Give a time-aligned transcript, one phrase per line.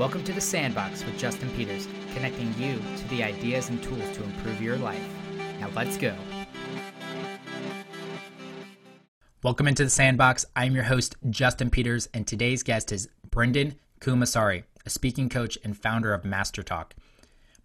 [0.00, 4.24] Welcome to the Sandbox with Justin Peters, connecting you to the ideas and tools to
[4.24, 5.06] improve your life.
[5.60, 6.14] Now let's go.
[9.42, 10.46] Welcome into the Sandbox.
[10.56, 15.76] I'm your host, Justin Peters, and today's guest is Brenden Kumarasamy, a speaking coach and
[15.76, 16.94] founder of Master Talk.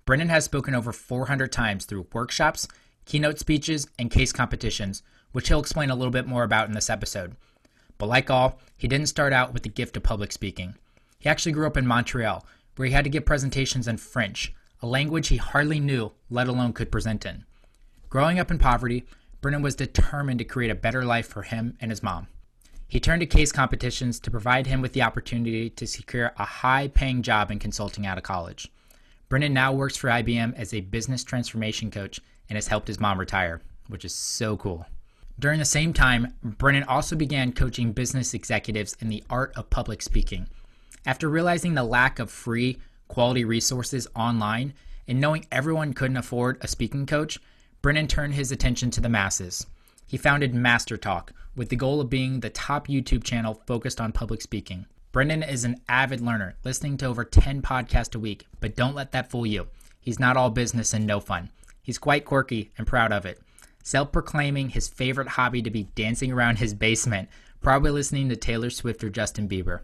[0.06, 2.68] Brenden has spoken over 400 times through workshops,
[3.06, 6.90] keynote speeches, and case competitions, which he'll explain a little bit more about in this
[6.90, 7.38] episode.
[7.98, 10.76] But like all, he didn't start out with the gift of public speaking.
[11.26, 14.54] He actually grew up in Montreal, where he had to give presentations in French,
[14.84, 17.46] a language he hardly knew, let alone could present in.
[18.10, 19.08] Growing up in poverty,
[19.42, 22.28] Brenden was determined to create a better life for him and his mom.
[22.88, 26.90] He turned to case competitions to provide him with the opportunity to secure a high
[26.90, 28.72] paying job in consulting out of college.
[29.28, 33.20] Brenden now works for IBM as a business transformation coach and has helped his mom
[33.20, 34.86] retire, which is so cool.
[35.40, 40.04] During the same time, Brenden also began coaching business executives in the art of public
[40.04, 40.48] speaking.
[41.05, 44.73] After realizing the lack of free, quality resources online
[45.08, 47.39] and knowing everyone couldn't afford a speaking coach,
[47.84, 49.67] Brenden turned his attention to the masses.
[50.08, 54.42] He founded MasterTalk with the goal of being the top YouTube channel focused on public
[54.42, 54.88] speaking.
[55.14, 59.11] Brenden is an avid learner, listening to over 10 podcasts a week, but don't let
[59.11, 59.67] that fool you.
[60.02, 61.52] He's not all business and no fun.
[61.81, 63.39] He's quite quirky and proud of it.
[63.83, 67.30] Self proclaiming his favorite hobby to be dancing around his basement,
[67.61, 69.81] probably listening to Taylor Swift or Justin Bieber.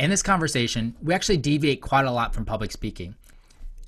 [0.00, 3.16] In this conversation, we actually deviate quite a lot from public speaking.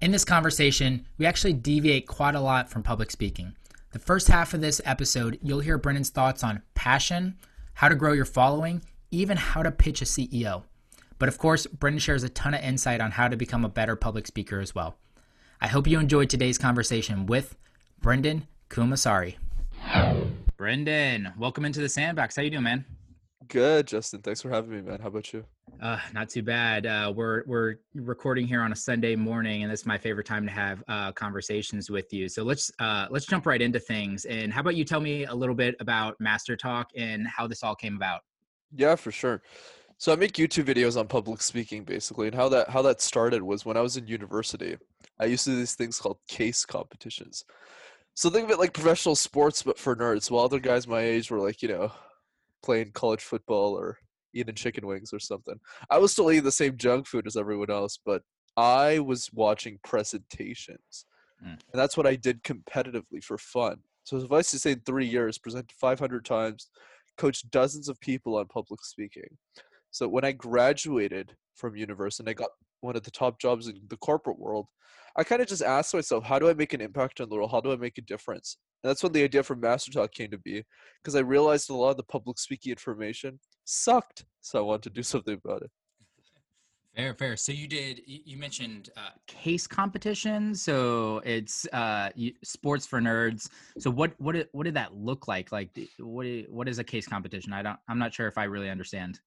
[0.03, 3.55] In this conversation, we actually deviate quite a lot from public speaking.
[3.93, 7.39] The first half of this episode, you'll hear Brenden's thoughts on passion,
[7.73, 10.65] how to grow your following, even how to pitch a CEO.
[11.19, 13.97] But of course, Brenden shares a ton of insight on how to become a better
[13.97, 14.99] public speaker as well.
[15.63, 17.57] I hope you enjoyed today's conversation with
[18.03, 19.37] Brenden Kumarasamy.
[20.59, 22.37] Brenden, welcome into the sandbox.
[22.37, 22.85] How you doing, man?
[23.49, 24.21] Good, Justin.
[24.21, 25.01] Thanks for having me, man.
[25.01, 25.47] How about you?
[25.83, 26.87] Uh, not too bad.
[26.87, 30.47] Uh, we're we're recording here on a Sunday morning, and this is my favorite time
[30.47, 32.29] to have uh, conversations with you.
[32.29, 34.25] So let's uh, let's jump right into things.
[34.27, 37.75] And how about you tell me a little bit about MasterTalk and how this all
[37.75, 38.21] came about?
[38.75, 39.43] Yeah, for sure.
[39.99, 43.43] So I make YouTube videos on public speaking basically, and how that how that started
[43.43, 44.77] was when I was in university.
[45.19, 47.45] I used to do these things called case competitions.
[48.15, 50.31] So think of it like professional sports, but for nerds.
[50.31, 51.93] While other guys my age were like, you know,
[52.63, 53.99] playing college football or
[54.35, 55.59] eating chicken wings or something.
[55.91, 58.23] I was still eating the same junk food as everyone else, but
[58.57, 61.07] I was watching presentations.
[61.45, 61.59] Mm.
[61.73, 63.79] And that's what I did competitively for fun.
[64.05, 66.69] So suffice to say, in three years, presented 500 times,
[67.17, 69.39] coached dozens of people on public speaking.
[69.91, 72.51] So when I graduated from university and I got
[72.81, 74.67] one of the top jobs in the corporate world,
[75.17, 77.51] I kind of just asked myself, how do I make an impact on the world?
[77.51, 78.57] How do I make a difference?
[78.83, 80.65] And that's when the idea for MasterTalk came to be,
[81.03, 84.25] because I realized a lot of the public speaking information sucked.
[84.41, 85.71] So I wanted to do something about it.
[86.95, 87.37] Fair, fair.
[87.39, 88.03] So you did.
[88.07, 90.55] You mentioned uh, case competition.
[90.55, 92.11] So it's uh,
[92.45, 93.49] sports for nerds.
[93.79, 95.53] So what what did, what did that look like?
[95.53, 97.55] Like what what is a case competition?
[97.55, 97.79] I don't.
[97.89, 99.21] I'm not sure if I really understand.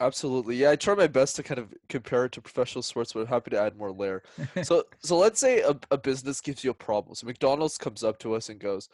[0.00, 0.56] Absolutely.
[0.56, 3.26] Yeah, I try my best to kind of compare it to professional sports, but I'm
[3.28, 4.24] happy to add more layer.
[4.64, 7.14] so so let's say a, a business gives you a problem.
[7.14, 8.88] So McDonald's comes up to us and goes,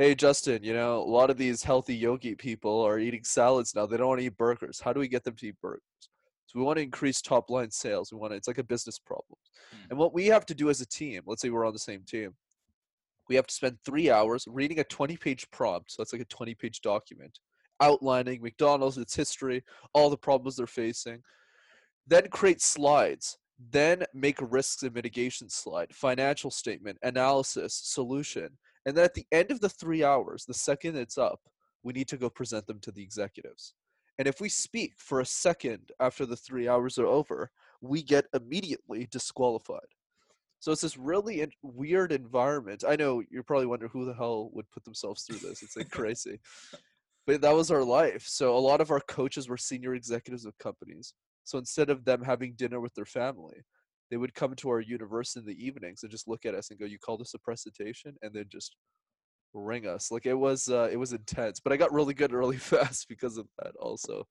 [0.00, 3.84] Hey Justin, you know, a lot of these healthy yogi people are eating salads now.
[3.84, 4.80] They don't want to eat burgers.
[4.80, 5.82] How do we get them to eat burgers?
[6.46, 8.10] So we want to increase top line sales.
[8.10, 9.36] We want to, it's like a business problem.
[9.74, 9.90] Mm.
[9.90, 12.02] And what we have to do as a team, let's say we're on the same
[12.04, 12.32] team,
[13.28, 15.92] we have to spend three hours reading a 20 page prompt.
[15.92, 17.38] So that's like a 20 page document
[17.82, 19.62] outlining McDonald's, its history,
[19.92, 21.22] all the problems they're facing.
[22.06, 23.36] Then create slides.
[23.70, 28.56] Then make a risks and mitigation slide, financial statement, analysis, solution.
[28.86, 31.40] And then at the end of the three hours, the second it's up,
[31.82, 33.74] we need to go present them to the executives.
[34.18, 38.26] And if we speak for a second after the three hours are over, we get
[38.34, 39.80] immediately disqualified.
[40.58, 42.84] So it's this really in- weird environment.
[42.86, 45.62] I know you're probably wondering who the hell would put themselves through this.
[45.62, 46.40] It's like crazy
[47.26, 48.26] but that was our life.
[48.26, 51.14] So a lot of our coaches were senior executives of companies.
[51.44, 53.62] So instead of them having dinner with their family,
[54.10, 56.78] they would come to our university in the evenings and just look at us and
[56.78, 58.76] go, "You called this a presentation," and then just
[59.54, 60.10] ring us.
[60.10, 61.60] Like it was, uh, it was intense.
[61.60, 64.26] But I got really good really fast because of that, also.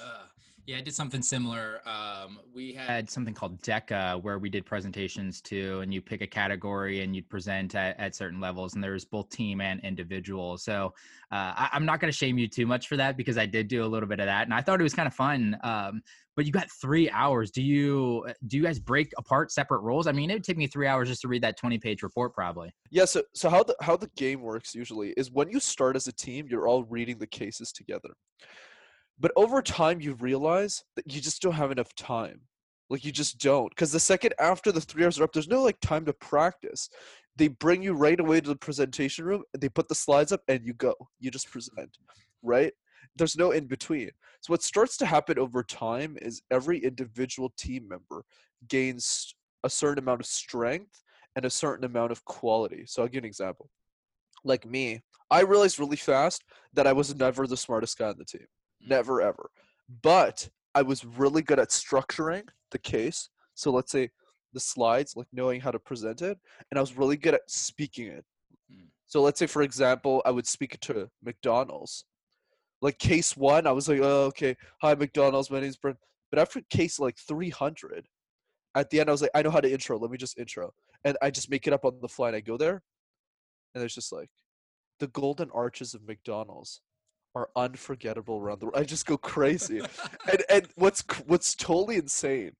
[0.00, 0.26] Uh,
[0.66, 1.80] yeah, I did something similar.
[1.86, 6.26] Um, we had something called DECA where we did presentations too, and you pick a
[6.26, 10.58] category and you'd present at, at certain levels, and there's both team and individual.
[10.58, 10.92] So
[11.30, 13.68] uh, I, am not going to shame you too much for that because I did
[13.68, 15.56] do a little bit of that, and I thought it was kind of fun.
[15.62, 16.02] Um,
[16.34, 17.52] but you got three hours.
[17.52, 20.08] Do you do you guys break apart separate roles?
[20.08, 22.34] I mean, it would take me three hours just to read that 20 page report,
[22.34, 22.74] probably.
[22.90, 23.04] Yeah.
[23.04, 26.12] So so how the how the game works usually is when you start as a
[26.12, 28.10] team, you're all reading the cases together.
[29.18, 32.42] But over time, you realize that you just don't have enough time.
[32.88, 33.70] Like you just don't.
[33.70, 36.88] Because the second after the three hours are up, there's no like time to practice.
[37.36, 40.42] They bring you right away to the presentation room and they put the slides up
[40.48, 40.94] and you go.
[41.18, 41.96] You just present.
[42.42, 42.72] Right?
[43.16, 44.10] There's no in between.
[44.40, 48.24] So what starts to happen over time is every individual team member
[48.68, 49.34] gains
[49.64, 51.02] a certain amount of strength
[51.34, 52.84] and a certain amount of quality.
[52.86, 53.70] So I'll give you an example.
[54.44, 58.24] Like me, I realized really fast that I was never the smartest guy on the
[58.24, 58.46] team.
[58.86, 59.50] Never ever.
[60.02, 63.30] But I was really good at structuring the case.
[63.54, 64.10] So let's say
[64.52, 66.38] the slides, like knowing how to present it,
[66.70, 68.24] and I was really good at speaking it.
[68.72, 68.86] Mm.
[69.06, 72.04] So let's say, for example, I would speak to McDonald's.
[72.82, 75.98] Like case one, I was like, oh, okay, hi McDonald's, my name's Brent.
[76.30, 78.06] But after case like 300,
[78.74, 79.98] at the end, I was like, I know how to intro.
[79.98, 80.72] Let me just intro,
[81.04, 82.28] and I just make it up on the fly.
[82.28, 82.82] And I go there,
[83.74, 84.28] and it's just like,
[84.98, 86.80] the golden arches of McDonald's
[87.36, 88.78] are unforgettable around the world.
[88.78, 89.80] I just go crazy.
[90.30, 92.52] and and what's what's totally insane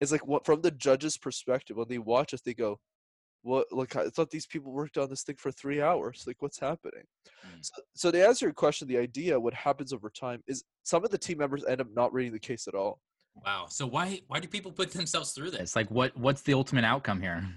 [0.00, 2.80] is like what from the judge's perspective when they watch us, they go,
[3.42, 3.68] "What?
[3.70, 6.24] Like I thought these people worked on this thing for three hours.
[6.26, 7.04] Like what's happening?"
[7.46, 7.58] Mm.
[7.62, 11.10] So, so to answer your question, the idea what happens over time is some of
[11.10, 12.98] the team members end up not reading the case at all.
[13.46, 13.66] Wow.
[13.68, 15.60] So why why do people put themselves through this?
[15.60, 17.48] It's like what what's the ultimate outcome here?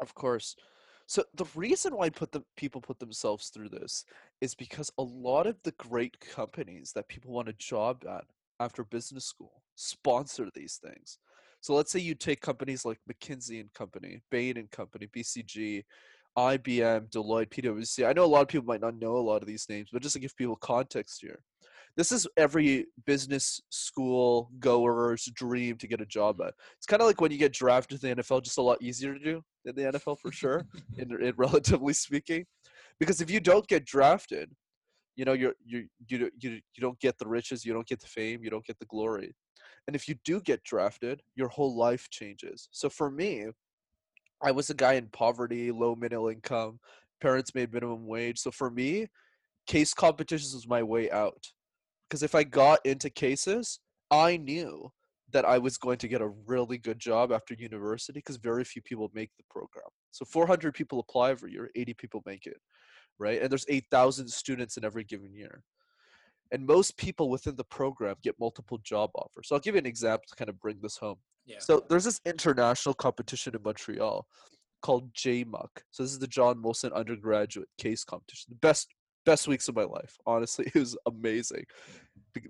[0.00, 0.56] Of course.
[1.06, 4.04] So the reason why put the people put themselves through this
[4.40, 8.24] is because a lot of the great companies that people want a job at
[8.58, 11.18] after business school sponsor these things.
[11.60, 15.84] So let's say you take companies like McKinsey and Company, Bain and Company, BCG,
[16.36, 18.06] IBM, Deloitte, PwC.
[18.06, 20.02] I know a lot of people might not know a lot of these names, but
[20.02, 21.40] just to give people context here,
[21.96, 26.54] this is every business school goer's dream to get a job at.
[26.76, 29.14] It's kind of like when you get drafted to the NFL, just a lot easier
[29.14, 30.66] to do than the NFL for sure,
[30.98, 32.44] in, in relatively speaking.
[33.00, 34.50] Because if you don't get drafted,
[35.16, 38.06] you know you're you you you you don't get the riches, you don't get the
[38.06, 39.34] fame, you don't get the glory.
[39.86, 42.68] And if you do get drafted, your whole life changes.
[42.72, 43.46] So for me,
[44.42, 46.78] I was a guy in poverty, low middle income,
[47.20, 48.38] parents made minimum wage.
[48.38, 49.06] So for me,
[49.66, 51.46] case competitions was my way out.
[52.08, 53.80] Because if I got into cases,
[54.10, 54.90] I knew
[55.32, 58.80] that I was going to get a really good job after university because very few
[58.82, 59.88] people make the program.
[60.12, 62.58] So 400 people apply every year, 80 people make it,
[63.18, 63.42] right?
[63.42, 65.62] And there's 8,000 students in every given year.
[66.52, 69.48] And most people within the program get multiple job offers.
[69.48, 71.16] So I'll give you an example to kind of bring this home.
[71.44, 71.58] Yeah.
[71.58, 74.26] So there's this international competition in Montreal
[74.80, 75.68] called JMUC.
[75.90, 78.46] So this is the John Molson undergraduate case competition.
[78.50, 78.88] The best
[79.26, 80.16] best weeks of my life.
[80.26, 81.64] Honestly, it was amazing.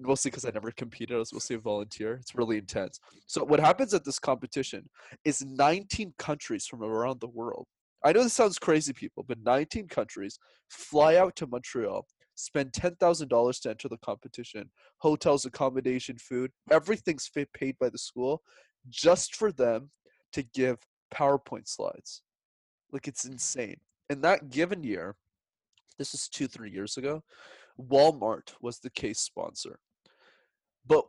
[0.01, 1.17] Mostly because I never competed.
[1.17, 2.15] I was mostly a volunteer.
[2.15, 3.01] It's really intense.
[3.27, 4.89] So what happens at this competition
[5.25, 7.67] is 19 countries from around the world.
[8.05, 10.39] I know this sounds crazy, people, but 19 countries
[10.69, 17.77] fly out to Montreal, spend $10,000 to enter the competition, hotels, accommodation, food, everything's paid
[17.81, 18.43] by the school
[18.89, 19.91] just for them
[20.33, 20.79] to give
[21.13, 22.23] PowerPoint slides.
[22.93, 23.79] Like it's insane.
[24.11, 25.17] In that given year,
[25.99, 27.23] this is two, three years ago,
[27.81, 29.79] Walmart was the case sponsor.
[30.87, 31.05] But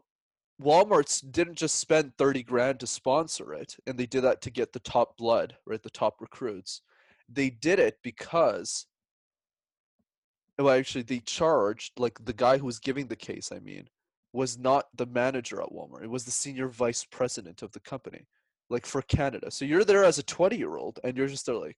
[0.61, 4.73] Walmart's didn't just spend 30 grand to sponsor it, and they did that to get
[4.73, 5.81] the top blood, right?
[5.81, 6.81] The top recruits.
[7.29, 8.85] They did it because
[10.57, 13.87] well actually they charged like the guy who was giving the case, I mean,
[14.33, 16.03] was not the manager at Walmart.
[16.03, 18.25] It was the senior vice president of the company,
[18.69, 19.51] like for Canada.
[19.51, 21.77] So you're there as a 20 year old and you're just there like,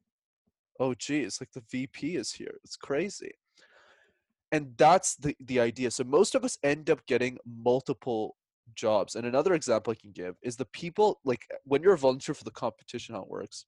[0.80, 2.58] oh geez, like the VP is here.
[2.64, 3.32] It's crazy.
[4.52, 5.92] And that's the, the idea.
[5.92, 8.36] So most of us end up getting multiple
[8.76, 9.16] jobs.
[9.16, 12.44] And another example I can give is the people like when you're a volunteer for
[12.44, 13.66] the competition, how it works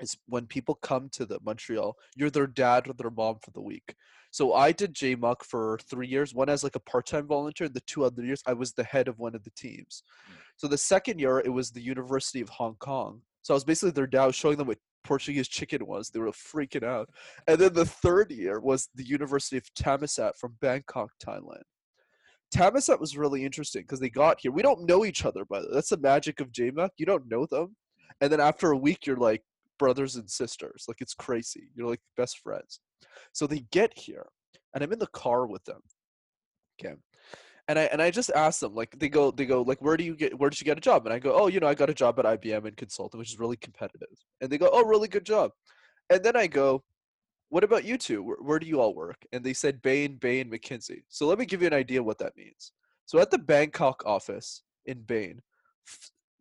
[0.00, 3.60] is when people come to the Montreal, you're their dad or their mom for the
[3.60, 3.94] week.
[4.30, 7.80] So I did JMUC for three years, one as like a part-time volunteer, and the
[7.82, 10.02] two other years I was the head of one of the teams.
[10.26, 10.34] Hmm.
[10.56, 13.20] So the second year it was the University of Hong Kong.
[13.42, 16.10] So I was basically their dad, I was showing them what Portuguese chicken was.
[16.10, 17.08] They were freaking out.
[17.46, 21.62] And then the third year was the University of Thammasat from Bangkok, Thailand.
[22.54, 24.52] Thammasat was really interesting because they got here.
[24.52, 25.74] We don't know each other, by the way.
[25.74, 26.90] That's the magic of JMUC.
[26.96, 27.76] You don't know them.
[28.20, 29.42] And then after a week, you're like
[29.78, 30.84] brothers and sisters.
[30.88, 31.68] Like it's crazy.
[31.74, 32.80] You're like best friends.
[33.32, 34.26] So they get here,
[34.72, 35.80] and I'm in the car with them.
[36.80, 36.94] Okay.
[37.66, 40.04] And I and I just asked them, like they go, they go, like, where do
[40.04, 41.06] you get where did you get a job?
[41.06, 43.32] And I go, Oh, you know, I got a job at IBM in consulting, which
[43.32, 44.08] is really competitive.
[44.40, 45.50] And they go, Oh, really good job.
[46.10, 46.82] And then I go,
[47.48, 48.22] What about you two?
[48.22, 49.16] Where, where do you all work?
[49.32, 51.04] And they said Bain, Bain, McKinsey.
[51.08, 52.72] So let me give you an idea what that means.
[53.06, 55.40] So at the Bangkok office in Bain,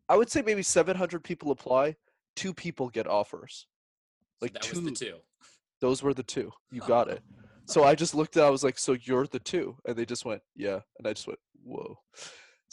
[0.10, 1.96] I would say maybe 700 people apply,
[2.36, 3.68] two people get offers.
[4.40, 5.16] So Like that two, was the two.
[5.80, 6.52] those were the two.
[6.72, 7.22] You got it.
[7.66, 9.76] So I just looked at I was like, so you're the two?
[9.86, 10.80] And they just went, yeah.
[10.98, 11.98] And I just went, whoa.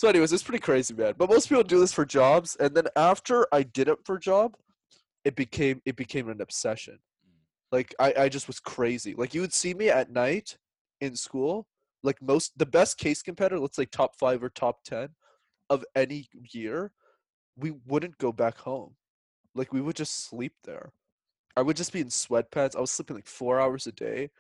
[0.01, 1.13] So, anyways, it's pretty crazy, man.
[1.19, 4.21] But most people do this for jobs, and then after I did it for a
[4.21, 4.57] job,
[5.27, 6.95] it became it became an obsession.
[6.95, 7.43] Mm.
[7.71, 9.15] Like I, I just was crazy.
[9.15, 10.57] Like you would see me at night
[11.03, 11.67] in school,
[12.03, 15.11] like most the best case competitor, let's say top five or top ten
[15.69, 16.93] of any year,
[17.57, 18.95] we wouldn't go back home.
[19.55, 20.93] Like we would just sleep there.
[21.57, 22.75] I would just be in sweatpants.
[22.75, 24.31] I was sleeping like four hours a day.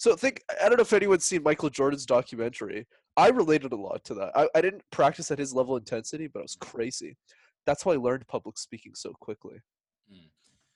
[0.00, 2.86] So think I don't know if anyone's seen Michael Jordan's documentary.
[3.18, 4.32] I related a lot to that.
[4.34, 7.18] I, I didn't practice at his level of intensity, but I was crazy.
[7.66, 9.60] That's why I learned public speaking so quickly.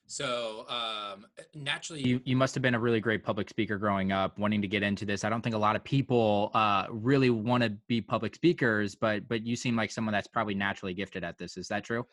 [0.06, 4.38] So um, naturally, You you must have been a really great public speaker growing up,
[4.38, 5.24] wanting to get into this.
[5.24, 9.26] I don't think a lot of people uh, really want to be public speakers, but
[9.26, 11.56] but you seem like someone that's probably naturally gifted at this.
[11.56, 12.06] Is that true?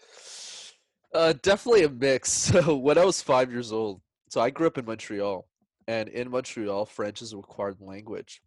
[1.13, 2.53] Uh, definitely a mix.
[2.63, 3.99] So when I was five years old,
[4.29, 5.45] so I grew up in Montreal,
[5.91, 8.41] and in Montreal, French is a required language.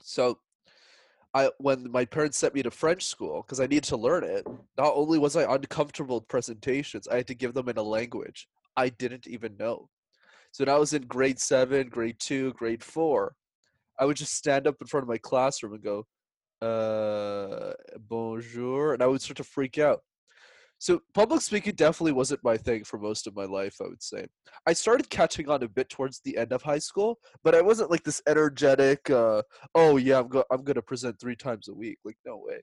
[0.00, 0.38] So,
[1.34, 4.46] I when my parents sent me to French school because I needed to learn it,
[4.78, 8.48] not only was I uncomfortable with presentations, I had to give them in a language
[8.78, 9.90] I didn't even know.
[10.52, 13.34] So when I was in grade seven, grade two, grade four,
[13.98, 16.06] I would just stand up in front of my classroom and go,
[16.66, 17.74] uh,
[18.08, 20.00] bonjour, and I would start to freak out.
[20.80, 24.26] So public speaking definitely wasn't my thing for most of my life, I would say.
[24.64, 27.90] I started catching on a bit towards the end of high school, but I wasn't
[27.90, 29.42] like this energetic, uh,
[29.74, 31.98] oh yeah, I'm, go- I'm going to present three times a week.
[32.04, 32.60] Like, no way.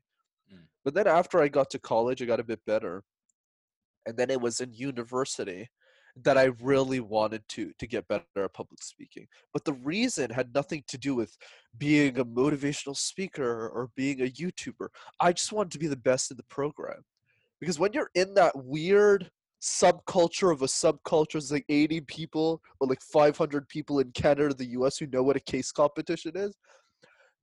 [0.54, 0.64] Mm.
[0.86, 3.04] But then after I got to college, I got a bit better.
[4.06, 5.68] And then it was in university
[6.24, 9.28] that I really wanted to to get better at public speaking.
[9.52, 11.36] But the reason had nothing to do with
[11.78, 14.88] being a motivational speaker or being a YouTuber.
[15.20, 17.04] I just wanted to be the best in the program
[17.60, 19.30] because when you're in that weird
[19.62, 24.66] subculture of a subculture it's like 80 people or like 500 people in canada the
[24.66, 26.56] us who know what a case competition is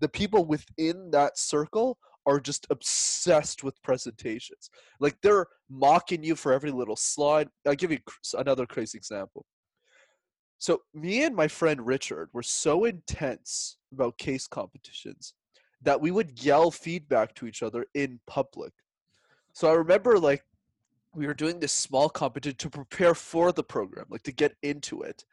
[0.00, 4.70] the people within that circle are just obsessed with presentations.
[5.00, 7.48] Like they're mocking you for every little slide.
[7.66, 7.98] I'll give you
[8.34, 9.44] another crazy example.
[10.58, 15.34] So me and my friend richard were so intense about case competitions
[15.82, 18.72] that we would yell feedback to each other in public
[19.52, 20.44] so I remember like
[21.14, 25.02] we were doing this small competition to prepare for the program, like to get into
[25.02, 25.24] it.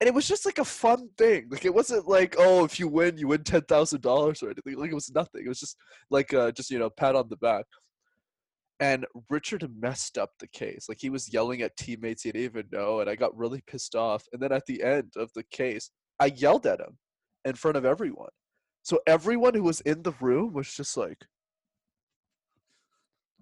[0.00, 1.48] And it was just like a fun thing.
[1.50, 4.78] Like it wasn't like, oh, if you win, you win ten thousand dollars or anything.
[4.78, 5.42] Like it was nothing.
[5.44, 5.76] It was just
[6.10, 7.64] like uh just you know, pat on the back.
[8.78, 10.86] And Richard messed up the case.
[10.88, 13.94] Like he was yelling at teammates he didn't even know, and I got really pissed
[13.94, 14.24] off.
[14.32, 16.98] And then at the end of the case, I yelled at him
[17.46, 18.28] in front of everyone.
[18.82, 21.24] So everyone who was in the room was just like,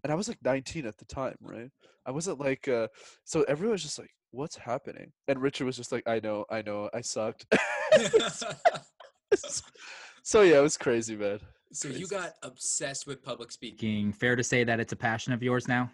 [0.05, 1.71] and I was like 19 at the time, right?
[2.07, 2.89] I wasn't like, uh,
[3.25, 5.11] so everyone was just like, what's happening?
[5.27, 7.47] And Richard was just like, I know, I know, I sucked.
[10.23, 11.41] so yeah, it was crazy, man.
[11.73, 13.79] so you got obsessed with public speaking.
[13.79, 15.91] Speaking, fair to say that it's a passion of yours now.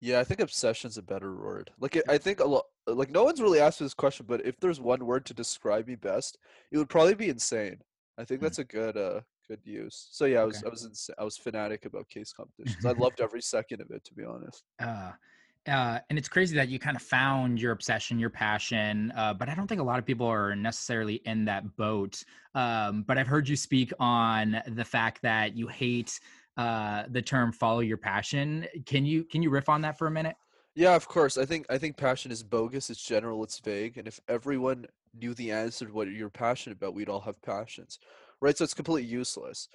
[0.00, 1.70] Yeah, I think obsession's a better word.
[1.78, 4.46] Like, it, I think a lot, like, no one's really asked me this question, but
[4.46, 6.38] if there's one word to describe me best,
[6.70, 7.78] it would probably be insane.
[8.16, 10.08] I think that's a good, uh, good use.
[10.12, 10.66] So yeah, I was, Okay.
[10.66, 12.84] I was, I was fanatic about case competitions.
[12.84, 14.64] I loved every second of it, to be honest.
[14.78, 15.12] Uh,
[15.66, 19.48] uh, and it's crazy that you kind of found your obsession, your passion, uh, but
[19.48, 22.22] I don't think a lot of people are necessarily in that boat.
[22.54, 26.18] Um, but I've heard you speak on the fact that you hate
[26.56, 30.10] uh, the term "follow your passion." Can you can you riff on that for a
[30.10, 30.36] minute?
[30.74, 31.36] Yeah, of course.
[31.36, 32.88] I think I think passion is bogus.
[32.88, 33.42] It's general.
[33.44, 33.98] It's vague.
[33.98, 37.98] And if everyone knew the answer to what you're passionate about, we'd all have passions,
[38.40, 38.56] right?
[38.56, 39.68] So it's completely useless.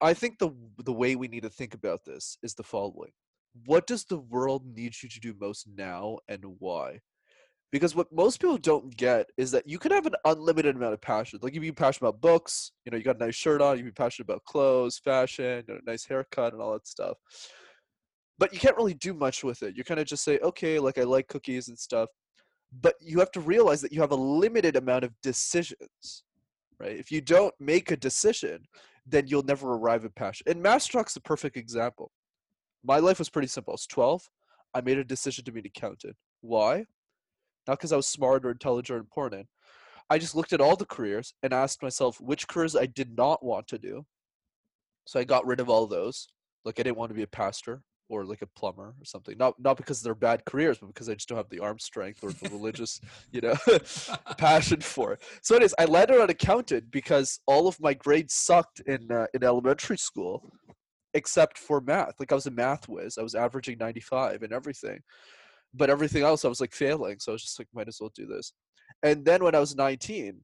[0.00, 0.50] I think the
[0.84, 3.12] the way we need to think about this is the following:
[3.66, 7.00] What does the world need you to do most now, and why?
[7.70, 11.02] Because what most people don't get is that you can have an unlimited amount of
[11.02, 11.38] passion.
[11.42, 13.84] Like you be passionate about books, you know, you got a nice shirt on, you
[13.84, 17.18] be passionate about clothes, fashion, you know, a nice haircut, and all that stuff
[18.38, 19.76] but you can't really do much with it.
[19.76, 22.08] You kind of just say, okay, like I like cookies and stuff.
[22.80, 26.22] But you have to realize that you have a limited amount of decisions,
[26.80, 26.96] right?
[26.96, 28.60] If you don't make a decision,
[29.06, 30.44] then you'll never arrive at passion.
[30.48, 32.10] And MasterTalk's a perfect example.
[32.84, 33.72] My life was pretty simple.
[33.72, 34.28] I was 12.
[34.74, 36.16] I made a decision to be an accountant.
[36.40, 36.84] Why?
[37.66, 39.46] Not because I was smart or intelligent or important.
[40.10, 43.44] I just looked at all the careers and asked myself which careers I did not
[43.44, 44.06] want to do.
[45.06, 46.28] So I got rid of all those.
[46.64, 49.36] Like I didn't want to be a pastor or like a plumber or something.
[49.38, 52.22] Not not because they're bad careers, but because I just don't have the arm strength
[52.22, 53.00] or the religious,
[53.32, 53.54] you know,
[54.38, 55.22] passion for it.
[55.42, 59.44] So anyways, I landed on accountant because all of my grades sucked in uh, in
[59.44, 60.52] elementary school,
[61.14, 62.14] except for math.
[62.18, 63.18] Like I was a math whiz.
[63.18, 65.00] I was averaging 95 and everything,
[65.74, 67.18] but everything else I was like failing.
[67.18, 68.52] So I was just like, might as well do this.
[69.02, 70.40] And then when I was 19,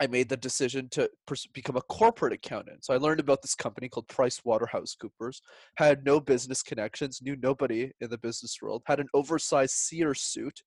[0.00, 2.84] I made the decision to pers- become a corporate accountant.
[2.84, 5.40] So I learned about this company called Price Waterhouse Coopers.
[5.76, 8.82] Had no business connections, knew nobody in the business world.
[8.86, 10.62] Had an oversized Sears suit,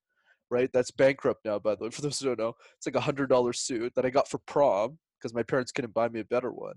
[0.49, 0.69] right?
[0.71, 1.89] That's bankrupt now, by the way.
[1.91, 4.39] For those who don't know, it's like a hundred dollar suit that I got for
[4.47, 6.75] prom because my parents couldn't buy me a better one.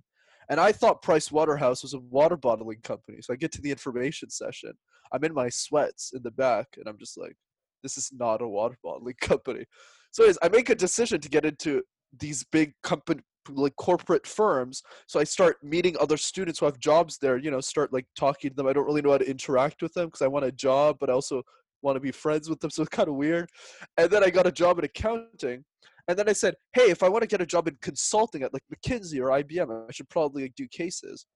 [0.49, 3.19] And I thought Price Waterhouse was a water bottling company.
[3.21, 4.73] So I get to the information session.
[5.13, 7.37] I'm in my sweats in the back, and I'm just like,
[7.85, 9.65] this is not a water bottling company.
[10.11, 11.83] So anyways, I make a decision to get into
[12.19, 17.19] these big company like corporate firms so i start meeting other students who have jobs
[17.19, 18.67] there you know start like talking to them.
[18.67, 21.11] I don't really know how to interact with them because i want a job but
[21.11, 21.43] i also
[21.83, 23.49] want to be friends with them so it's kind of weird.
[23.97, 25.65] And then i got a job in accounting
[26.09, 28.53] and then i said hey if i want to get a job in consulting at
[28.53, 31.27] like mckinsey or ibm i should probably like, do cases.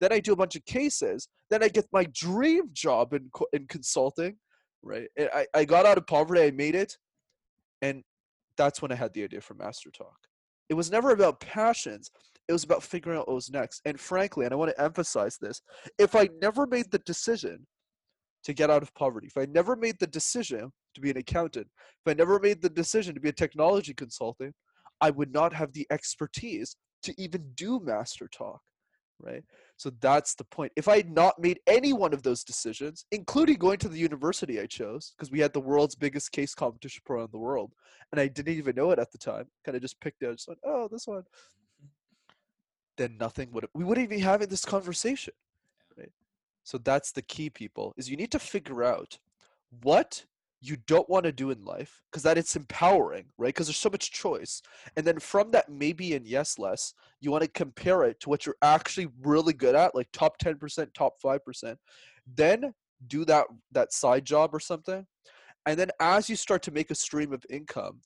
[0.00, 3.66] Then i do a bunch of cases then i get my dream job in in
[3.68, 4.36] consulting
[4.82, 5.08] right?
[5.18, 6.96] I, I got out of poverty i made it
[7.82, 8.02] and
[8.58, 10.26] that's when I had the idea for MasterTalk.
[10.68, 12.10] It was never about passions.
[12.48, 13.80] It was about figuring out what was next.
[13.86, 15.62] And frankly, and I want to emphasize this,
[15.98, 17.66] if I never made the decision
[18.44, 21.68] to get out of poverty, if I never made the decision to be an accountant,
[22.04, 24.54] if I never made the decision to be a technology consultant,
[25.00, 28.58] I would not have the expertise to even do MasterTalk,
[29.20, 29.42] right?
[29.76, 30.72] So that's the point.
[30.76, 34.60] If I had not made any one of those decisions, including going to the university
[34.60, 37.72] I chose, because we had the world's biggest case competition program in the world,
[38.12, 40.48] and I didn't even know it at the time, kind of just picked it, just
[40.48, 41.24] went, oh, this one.
[42.96, 43.66] Then nothing would.
[43.74, 45.34] We wouldn't be having this conversation,
[45.96, 46.10] right?
[46.64, 47.94] So that's the key, people.
[47.96, 49.18] Is you need to figure out
[49.82, 50.24] what
[50.60, 53.48] you don't want to do in life because that it's empowering right?
[53.48, 54.62] Because there's so much choice.
[54.96, 58.44] And then from that maybe and yes less you want to compare it to what
[58.44, 61.76] you're actually really good at like top 10% top 5%
[62.34, 62.72] then
[63.06, 65.06] do that that side job or something.
[65.66, 68.00] And then as you start to make a stream of income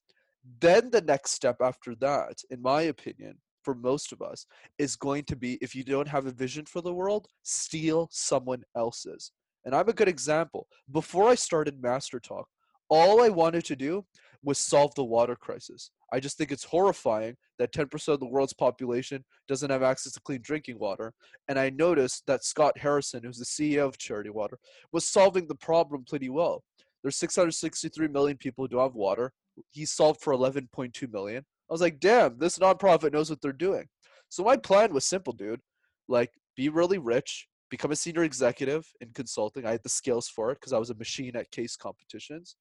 [0.61, 4.47] then the next step after that in my opinion for most of us
[4.79, 8.63] is going to be if you don't have a vision for the world steal someone
[8.77, 9.33] else's
[9.65, 10.67] and I'm a good example.
[10.91, 12.45] Before I started MasterTalk,
[12.89, 14.05] all I wanted to do
[14.45, 15.91] was solve the water crisis.
[16.13, 20.21] I just think it's horrifying that 10% of the world's population doesn't have access to
[20.21, 21.15] clean drinking water.
[21.49, 24.59] And I noticed that Scott Harrison, who's the CEO of Charity Water,
[24.93, 26.65] was solving the problem pretty well.
[27.03, 29.33] There's 663 million people who don't have water.
[29.71, 31.45] He solved for 11.2 million.
[31.71, 33.87] I was like, damn, this nonprofit knows what they're doing.
[34.29, 35.61] So my plan was simple, dude.
[36.09, 39.65] Like, be really rich, become a senior executive in consulting.
[39.65, 42.55] I had the skills for it because I was a machine at case competitions.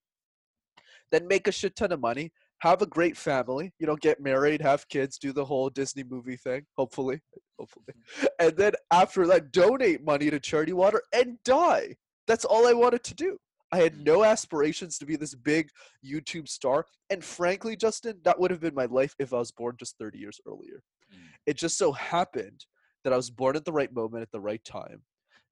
[1.10, 4.62] Then make a shit ton of money, have a great family, you know, get married,
[4.62, 7.20] have kids, do the whole Disney movie thing, hopefully,
[7.58, 7.94] hopefully.
[8.40, 11.94] And then after that, donate money to Charity Water and die.
[12.26, 13.36] That's all I wanted to do.
[13.70, 15.68] I had no aspirations to be this big
[16.02, 16.86] YouTube star.
[17.10, 20.18] And frankly, Justin, that would have been my life if I was born just 30
[20.18, 20.82] years earlier.
[21.12, 21.18] Mm.
[21.46, 22.64] It just so happened
[23.04, 25.02] that I was born at the right moment at the right time.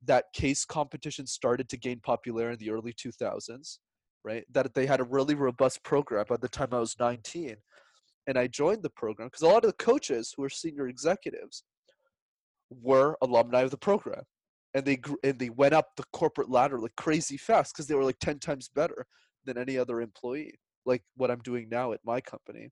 [0.04, 3.78] That case competition started to gain popularity in the early 2000s,
[4.24, 4.44] right?
[4.50, 7.56] That they had a really robust program by the time I was 19.
[8.26, 11.64] And I joined the program because a lot of the coaches who were senior executives
[12.70, 14.22] were alumni of the program.
[14.72, 18.04] And they and they went up the corporate ladder like crazy fast because they were
[18.04, 19.04] like 10 times better
[19.44, 22.68] than any other employee, like what I'm doing now at my company.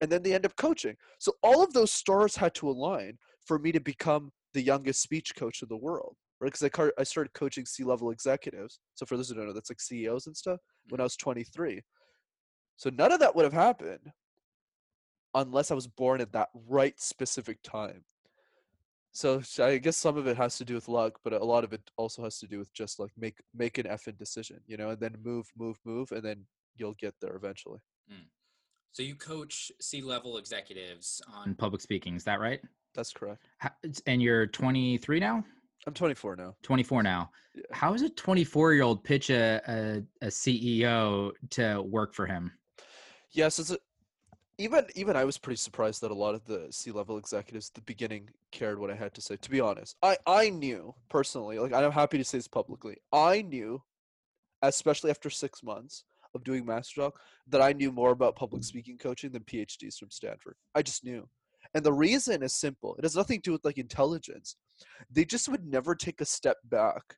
[0.00, 0.96] And then they end up coaching.
[1.18, 5.34] So all of those stars had to align for me to become the youngest speech
[5.36, 6.52] coach in the world, right?
[6.52, 8.78] Because I, I started coaching C level executives.
[8.94, 11.82] So for those who don't know, that's like CEOs and stuff when I was 23.
[12.76, 14.12] So none of that would have happened
[15.34, 18.04] unless I was born at that right specific time.
[19.12, 21.74] So I guess some of it has to do with luck, but a lot of
[21.74, 24.90] it also has to do with just like make make an effing decision, you know,
[24.90, 27.80] and then move, move, move, and then you'll get there eventually.
[28.10, 28.24] Mm.
[28.92, 32.60] So you coach C level executives on public speaking, is that right?
[32.94, 33.46] That's correct.
[34.06, 35.44] And you're 23 now?
[35.86, 36.54] I'm 24 now.
[36.62, 37.30] 24 now.
[37.54, 37.62] Yeah.
[37.72, 42.52] How does a 24 year old pitch a, a, a, CEO to work for him?
[43.32, 43.78] Yes, it's a,
[44.58, 47.74] even even I was pretty surprised that a lot of the C level executives at
[47.74, 49.36] the beginning cared what I had to say.
[49.36, 52.98] To be honest, I I knew personally, like I'm happy to say this publicly.
[53.12, 53.82] I knew,
[54.62, 57.12] especially after six months of doing MasterTalk,
[57.48, 60.56] that I knew more about public speaking coaching than PhDs from Stanford.
[60.74, 61.28] I just knew.
[61.74, 62.94] And the reason is simple.
[62.96, 64.56] It has nothing to do with like intelligence.
[65.10, 67.16] They just would never take a step back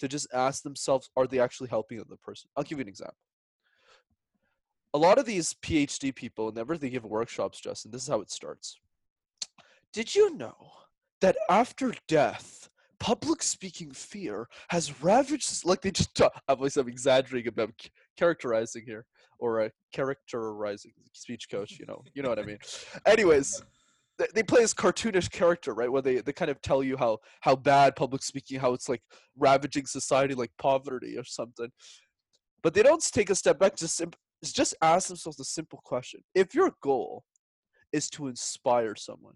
[0.00, 2.50] to just ask themselves, are they actually helping the person?
[2.56, 3.16] I'll give you an example.
[4.94, 8.30] A lot of these PhD people, whenever they give workshops, Justin, this is how it
[8.30, 8.78] starts.
[9.92, 10.56] Did you know
[11.20, 12.68] that after death,
[12.98, 16.18] public speaking fear has ravaged like they just
[16.48, 17.70] obviously i'm exaggerating about
[18.16, 19.04] characterizing here
[19.38, 22.58] or a characterizing speech coach you know you know what i mean
[23.06, 23.62] anyways
[24.34, 27.54] they, play this cartoonish character right where they, they kind of tell you how how
[27.54, 29.02] bad public speaking how it's like
[29.36, 31.68] ravaging society like poverty or something.
[32.62, 34.12] But they don't take a step back just sim-
[34.44, 36.20] just ask themselves a simple question.
[36.34, 37.24] If your goal
[37.92, 39.34] is to inspire someone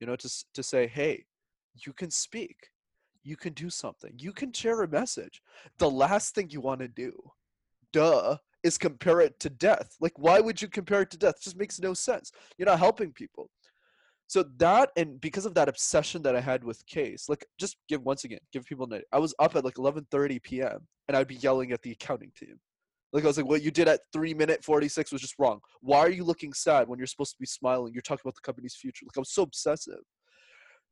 [0.00, 1.24] you know to, to say hey
[1.86, 2.56] you can speak.
[3.22, 4.12] You can do something.
[4.18, 5.42] You can share a message.
[5.78, 7.12] The last thing you want to do
[7.92, 9.96] duh is compare it to death.
[10.00, 11.36] Like why would you compare it to death?
[11.38, 12.32] It just makes no sense.
[12.56, 13.50] You're not helping people
[14.30, 18.00] so that and because of that obsession that i had with case like just give
[18.02, 21.34] once again give people an i was up at like 11.30 p.m and i'd be
[21.34, 22.60] yelling at the accounting team.
[23.12, 25.58] Like i was like what you did at 3 minute 46 was just wrong.
[25.80, 27.92] Why are you looking sad when you're supposed to be smiling?
[27.92, 29.04] You're talking about the company's future.
[29.04, 30.04] Like i was so obsessive.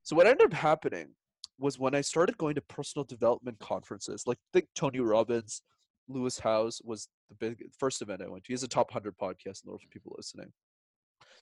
[0.02, 1.14] So what ended up happening
[1.60, 5.62] was when I started going to personal development conferences, like think Tony Robbins,
[6.08, 8.48] Lewis Howes was the big first event I went to.
[8.48, 10.52] He has a top hundred podcast in order for people listening.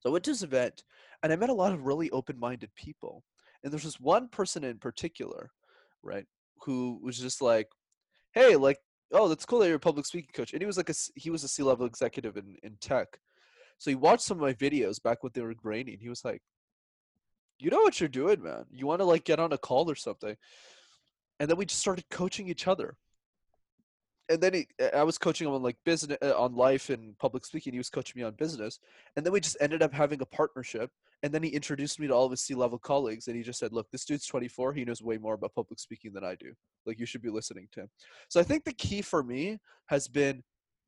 [0.00, 0.84] So I went to this event
[1.22, 3.24] and I met a lot of really open-minded people.
[3.62, 5.50] And there's this one person in particular,
[6.02, 6.26] right,
[6.62, 7.68] who was just like,
[8.32, 8.78] "Hey, like,
[9.12, 11.30] oh, that's cool that you're a public speaking coach." And he was like a he
[11.30, 13.18] was a C-level executive in in tech.
[13.78, 16.24] So he watched some of my videos back when they were grainy, and he was
[16.24, 16.42] like,
[17.58, 18.64] you know what you're doing, man.
[18.70, 20.36] You want to like get on a call or something.
[21.40, 22.96] And then we just started coaching each other.
[24.28, 27.44] And then he, I was coaching him on like business, uh, on life and public
[27.44, 27.72] speaking.
[27.72, 28.80] He was coaching me on business.
[29.16, 30.90] And then we just ended up having a partnership.
[31.22, 33.28] And then he introduced me to all of his C level colleagues.
[33.28, 34.72] And he just said, Look, this dude's 24.
[34.72, 36.52] He knows way more about public speaking than I do.
[36.84, 37.90] Like, you should be listening to him.
[38.28, 40.42] So I think the key for me has been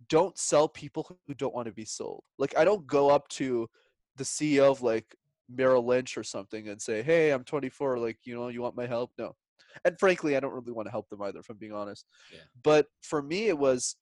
[0.09, 2.23] don't sell people who don't want to be sold.
[2.39, 3.69] Like, I don't go up to
[4.17, 5.15] the CEO of like
[5.49, 7.99] Merrill Lynch or something and say, "Hey, I'm 24.
[7.99, 9.35] Like, you know, you want my help?" No.
[9.85, 12.07] And frankly, I don't really want to help them either, if I'm being honest.
[12.33, 12.41] Yeah.
[12.63, 13.97] But for me, it was,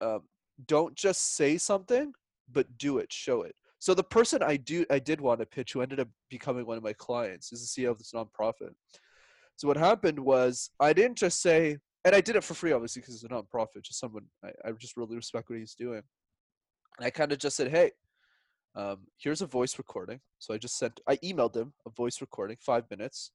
[0.00, 0.22] um,
[0.66, 2.12] don't just say something,
[2.50, 3.54] but do it, show it.
[3.78, 6.76] So the person I do, I did want to pitch, who ended up becoming one
[6.76, 8.74] of my clients, is the CEO of this nonprofit.
[9.56, 13.00] So what happened was, I didn't just say, and I did it for free, obviously,
[13.00, 13.82] because it's a nonprofit.
[13.82, 16.02] Just someone I, I just really respect what he's doing.
[16.98, 17.92] And I kind of just said, "Hey,
[18.74, 20.20] um, here's a voice recording.
[20.38, 23.32] So I just sent, I emailed him a voice recording, five minutes,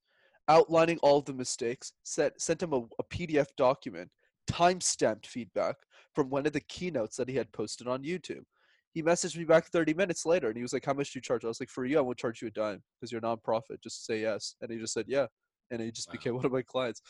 [0.50, 1.94] outlining all the mistakes.
[2.04, 4.12] Sent sent him a, a PDF document,
[4.48, 5.76] time-stamped feedback
[6.14, 8.44] from one of the keynotes that he had posted on YouTube.
[8.94, 11.22] He messaged me back 30 minutes later, and he was like, "How much do you
[11.22, 13.22] charge?" I was like, "For you, I won't charge you a dime because you're a
[13.22, 13.82] nonprofit.
[13.84, 15.28] Just say yes." And he just said, "Yeah."
[15.70, 16.14] And he just Wow.
[16.14, 17.02] became one of my clients.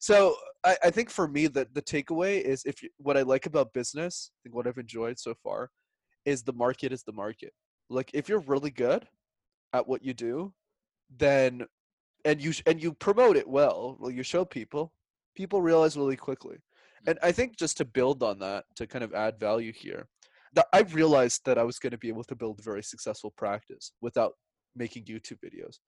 [0.00, 3.46] So I, I think for me, the, the takeaway is if you, what I like
[3.46, 5.70] about business, I think what I've enjoyed so far,
[6.24, 7.52] is the market is the market
[7.88, 9.08] like if you're really good
[9.72, 10.52] at what you do
[11.10, 11.66] then
[12.24, 14.92] and you and you promote it well well you show people
[15.36, 16.58] people realize really quickly.
[17.06, 20.06] And i think just to build on that to kind of add value here
[20.52, 23.32] that i realized that i was going to be able to build a very successful
[23.36, 24.32] practice without
[24.76, 25.78] making youtube videos.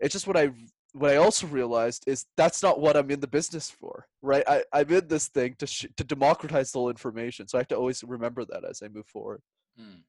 [0.00, 0.50] It's just what i
[0.92, 4.44] what i also realized is that's not what i'm in the business for right?
[4.48, 7.68] I, i'm in this thing to sh- to democratize the whole information so i have
[7.68, 9.40] to always remember that as i move forward.
[9.78, 10.02] Hmm.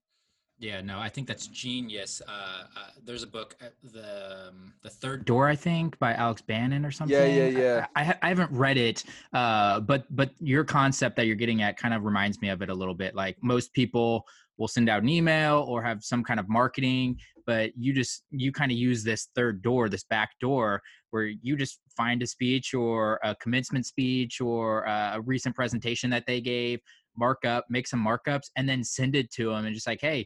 [0.58, 2.22] Yeah, no, I think that's genius.
[2.26, 6.42] Uh, uh, there's a book, uh, the um, the third Door, I think, by Alex
[6.48, 7.16] Banayan or something.
[7.18, 7.86] yeah, I- yeah.
[7.96, 11.78] I, I, I haven't read it, uh, but but your concept that you're getting at
[11.78, 13.16] kind of reminds me of it a little bit.
[13.16, 14.26] Like most people
[14.58, 18.54] will send out an email or have some kind of marketing, but you just you
[18.54, 22.74] kind of use this third door, this back door, where you just find a speech
[22.74, 26.80] or a commencement speech or uh, a recent presentation that they gave,
[27.18, 30.26] mark up, make some markups, and then send it to them and just like, hey,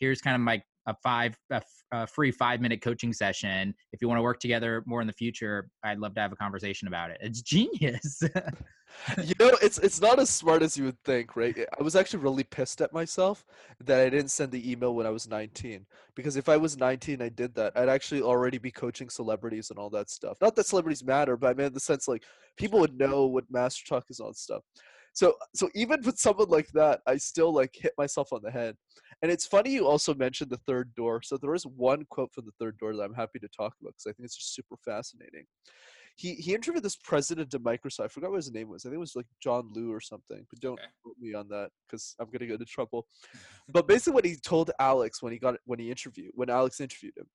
[0.00, 3.74] here's kind of like a five a, f- a free five minute coaching session.
[3.92, 6.36] If you want to work together more in the future i'd love to have a
[6.36, 7.18] conversation about it.
[7.20, 8.22] It's genius.
[9.22, 11.56] You know it's it's not as smart as you would think right?
[11.78, 13.44] I was actually really pissed at myself
[13.84, 15.86] that i didn't send the email when i was 19
[16.16, 17.72] because if i was 19 i did that.
[17.76, 20.38] I'd actually already be coaching celebrities and all that stuff.
[20.40, 22.24] Not that celebrities matter but i mean in the sense like
[22.56, 24.62] people would know what MasterTalk is on stuff.
[25.12, 28.74] So so even with someone like that i still like hit myself on the head
[29.22, 32.44] and it's funny you also mentioned the third door so there is one quote from
[32.44, 34.76] the third door that i'm happy to talk about because i think it's just super
[34.84, 35.44] fascinating
[36.20, 38.04] he he interviewed this president of Microsoft.
[38.04, 38.84] I forgot what his name was.
[38.84, 40.44] I think it was like John Liu or something.
[40.50, 40.88] But don't Okay.
[41.02, 43.06] quote me on that because I'm gonna get into trouble.
[43.68, 47.16] but basically, what he told Alex when he got when he interviewed when Alex interviewed
[47.16, 47.26] him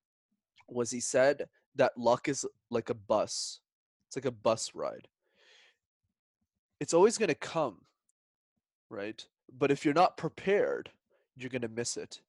[0.69, 3.59] was he said that luck is like a bus.
[4.07, 5.07] It's like a bus ride.
[6.79, 7.85] It's always gonna come,
[8.91, 9.25] right?
[9.51, 10.91] But if you're not prepared,
[11.37, 12.21] you're gonna miss it.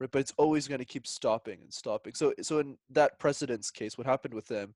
[0.00, 0.10] right?
[0.10, 2.14] But it's always going to keep stopping and stopping.
[2.14, 4.74] So so in that president's case, what happened with him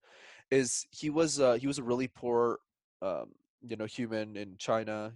[0.50, 2.58] is he was uh, he was a really poor
[3.02, 5.12] um, you know human in China,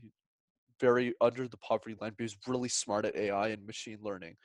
[0.81, 4.37] very under the poverty line, but he was really smart at AI and machine learning.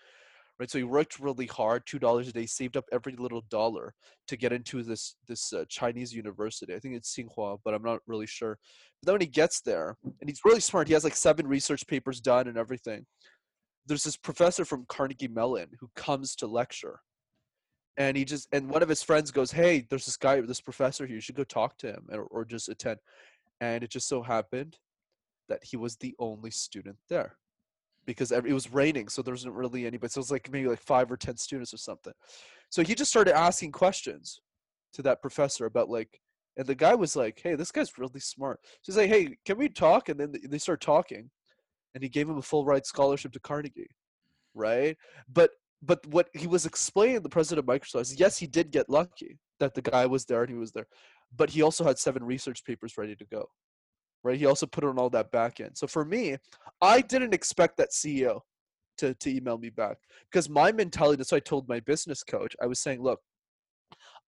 [0.60, 3.94] Right, so he worked really hard, two dollars a day, saved up every little dollar
[4.28, 6.74] to get into this this uh, Chinese university.
[6.74, 8.58] I think it's Tsinghua, but I'm not really sure.
[9.02, 11.86] But then when he gets there, and he's really smart, he has like seven research
[11.88, 13.06] papers done and everything
[13.88, 17.00] there's this professor from Carnegie Mellon who comes to lecture.
[17.98, 21.06] And he just and one of his friends goes, Hey, there's this guy, this professor
[21.08, 23.00] here, you should go talk to him or, or just attend.
[23.60, 24.78] And it just so happened
[25.50, 27.38] that he was the only student there
[28.06, 30.10] because it was raining, so there wasn't really anybody.
[30.10, 32.14] So it was like maybe like five or ten students or something.
[32.70, 34.40] So he just started asking questions
[34.94, 36.20] to that professor about like,
[36.56, 39.58] and the guy was like, "Hey, this guy's really smart." So he's like, "Hey, can
[39.58, 41.30] we talk?" And then they start talking,
[41.98, 43.90] and he gave him a full ride scholarship to Carnegie,
[44.54, 44.96] right?
[45.34, 45.50] But
[45.82, 49.40] but what he was explaining the president of Microsoft is yes, he did get lucky
[49.60, 50.86] that the guy was there and he was there,
[51.36, 53.50] but he also had seven research papers ready to go,
[54.24, 54.38] right?
[54.38, 55.76] He also put on all that back end.
[55.76, 56.38] So for me,
[56.82, 58.42] I didn't expect that CEO
[59.00, 59.98] to to email me back
[60.32, 61.18] because my mentality.
[61.18, 62.56] That's what I told my business coach.
[62.62, 63.22] I was saying, look,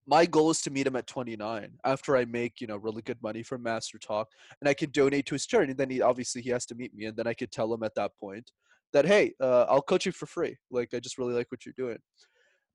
[0.10, 3.22] my goal is to meet him at 29 after I make, you know, really good
[3.22, 4.26] money from MasterTalk
[4.60, 5.72] and I can donate to his charity.
[5.72, 7.06] And then he obviously he has to meet me.
[7.06, 8.52] And then I could tell him at that point
[8.92, 10.58] that, hey, uh, I'll coach you for free.
[10.72, 12.00] Like, I just really like what you're doing.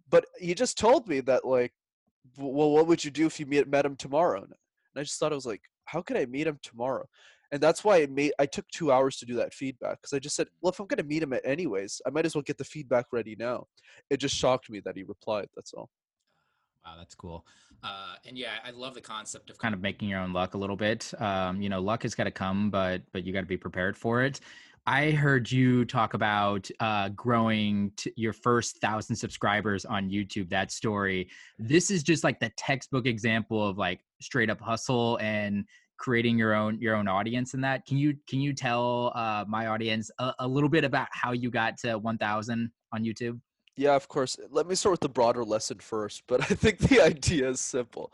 [0.08, 1.72] But he just told me that, like,
[2.38, 4.42] well, what would you do if you meet, met him tomorrow?
[4.42, 4.52] And
[4.96, 7.04] I just thought I was like, how could I meet him tomorrow?
[7.50, 10.18] And that's why I made I took two hours to do that feedback because I
[10.18, 12.58] just said, well, if I'm gonna meet him at anyways, I might as well get
[12.58, 13.66] the feedback ready now.
[14.10, 15.48] It just shocked me that he replied.
[15.54, 15.90] That's all.
[16.84, 17.46] Wow, that's cool.
[17.82, 20.58] Uh, and yeah, I love the concept of kind of making your own luck a
[20.58, 21.12] little bit.
[21.20, 23.96] Um, you know, luck has got to come, but but you got to be prepared
[23.96, 24.40] for it.
[24.86, 30.50] I heard you talk about uh, growing your first thousand subscribers on YouTube.
[30.50, 31.30] That story.
[31.58, 35.64] This is just like the textbook example of like straight up hustle and
[35.96, 37.86] creating your own your own audience in that.
[37.86, 41.50] Can you can you tell uh, my audience a, a little bit about how you
[41.50, 43.40] got to one thousand on YouTube?
[43.76, 44.36] Yeah, of course.
[44.50, 48.12] Let me start with the broader lesson first, but I think the idea is simple.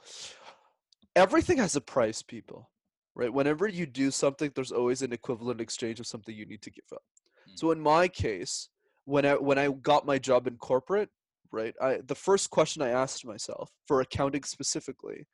[1.17, 2.71] Everything has a price, people,
[3.15, 3.33] right?
[3.33, 6.85] Whenever you do something, there's always an equivalent exchange of something you need to give
[6.93, 7.03] up.
[7.49, 7.59] Mm.
[7.59, 8.69] So in my case,
[9.05, 11.11] when I when I got my job in corporate,
[11.51, 15.27] right, I the first question I asked myself for accounting specifically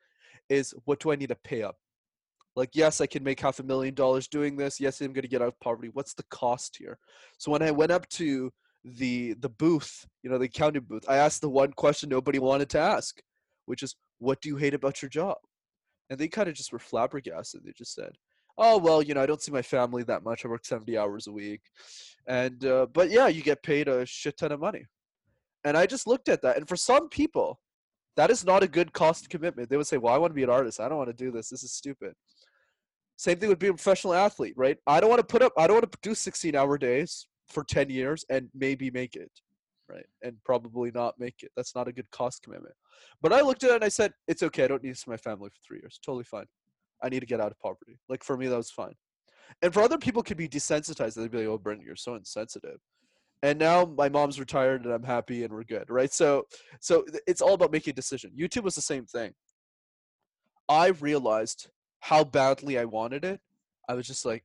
[0.48, 1.76] is what do I need to pay up?
[2.54, 4.80] Like, yes, I can make half a million dollars doing this.
[4.80, 5.90] Yes, I'm going to get out of poverty.
[5.92, 6.98] What's the cost here?
[7.36, 8.50] So when I went up to
[8.86, 12.70] the the booth, you know, the accounting booth, I asked the one question nobody wanted
[12.70, 13.20] to ask,
[13.66, 15.36] which is, "What do you hate about your job?"
[16.08, 17.62] And they kind of just were flabbergasted.
[17.64, 18.12] They just said,
[18.58, 20.44] "Oh well, you know, I don't see my family that much.
[20.44, 21.62] I work seventy hours a week,
[22.28, 24.84] and uh, but yeah, you get paid a shit ton of money."
[25.64, 27.60] And I just looked at that, and for some people,
[28.16, 29.68] that is not a good cost commitment.
[29.68, 30.80] They would say, "Well, I want to be an artist.
[30.80, 31.48] I don't want to do this.
[31.48, 32.14] This is stupid."
[33.18, 34.76] Same thing would be a professional athlete, right?
[34.86, 35.52] I don't want to put up.
[35.58, 39.30] I don't want to do sixteen-hour days for 10 years and maybe make it
[39.88, 41.50] right and probably not make it.
[41.56, 42.74] That's not a good cost commitment.
[43.22, 45.10] But i looked at it and i said it's okay i don't need to see
[45.10, 46.46] my family for three years totally fine.
[47.02, 47.98] I need to get out of poverty.
[48.08, 48.94] Like for me that was fine.
[49.62, 52.78] And for other people could be desensitized they'd be like oh brenden you're so insensitive.
[53.42, 56.12] And now my mom's retired and i'm happy and we're good right?
[56.12, 56.44] So
[56.80, 58.32] so it's all about making a decision.
[58.38, 59.32] Youtube was the same thing.
[60.68, 61.68] I realized
[62.00, 63.40] how badly i wanted it.
[63.88, 64.44] I was just like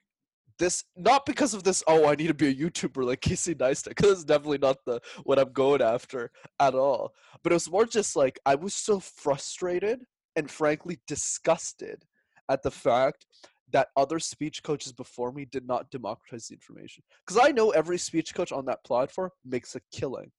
[0.62, 3.90] this not because of this oh i need to be a youtuber like casey neistat
[3.90, 7.12] because it's definitely not the what i'm going after at all.
[7.44, 10.04] But it was more just like i was so frustrated
[10.36, 12.06] and frankly disgusted
[12.48, 13.26] at the fact
[13.72, 17.04] that other speech coaches before me did not democratize the information.
[17.26, 20.32] Because i know every speech coach on that platform makes a killing.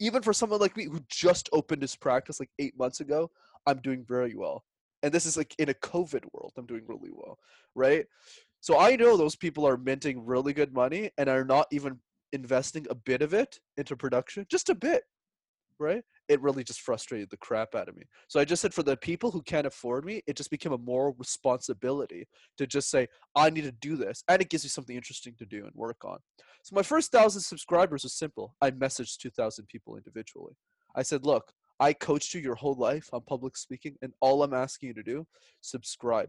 [0.00, 3.30] Even for someone like me who just opened his practice like eight months ago
[3.66, 4.64] i'm doing very well.
[5.04, 7.38] And this is like in a covid world i'm doing really well
[7.74, 8.06] right
[8.62, 11.98] so I know those people are minting really good money and are not even
[12.32, 15.02] investing a bit of it into production, just a bit,
[15.80, 16.04] right?
[16.28, 18.04] It really just frustrated the crap out of me.
[18.28, 20.78] So I just said for the people who can't afford me, it just became a
[20.78, 24.22] moral responsibility to just say, I need to do this.
[24.28, 26.18] And it gives you something interesting to do and work on.
[26.62, 28.54] So my first thousand subscribers was simple.
[28.62, 30.54] I messaged 2,000 people individually.
[30.94, 34.54] I said, look, I coached you your whole life on public speaking, and all I'm
[34.54, 35.26] asking you to do,
[35.62, 36.28] subscribe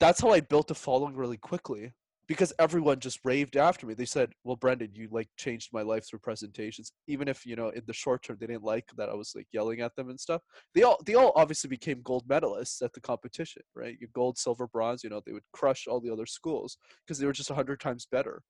[0.00, 1.92] that's how I built a following really quickly
[2.26, 3.94] because everyone just raved after me.
[3.94, 7.70] They said, "Well, Brenden, you like changed my life through presentations." Even if you know
[7.70, 10.20] in the short term they didn't like that I was like yelling at them and
[10.20, 10.42] stuff.
[10.74, 13.96] They all they all obviously became gold medalists at the competition, right?
[14.00, 15.04] You gold, silver, bronze.
[15.04, 18.06] You know they would crush all the other schools because they were just hundred times
[18.10, 18.42] better.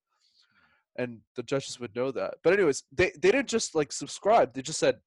[0.96, 2.35] and the judges would know that.
[2.42, 4.54] But anyways, they they didn't just like subscribe.
[4.54, 5.00] They just said,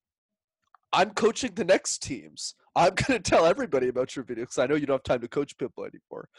[0.93, 2.56] "I'm coaching the next teams.
[2.78, 5.28] I'm gonna tell everybody about your video because I know you don't have time to
[5.28, 6.30] coach people anymore."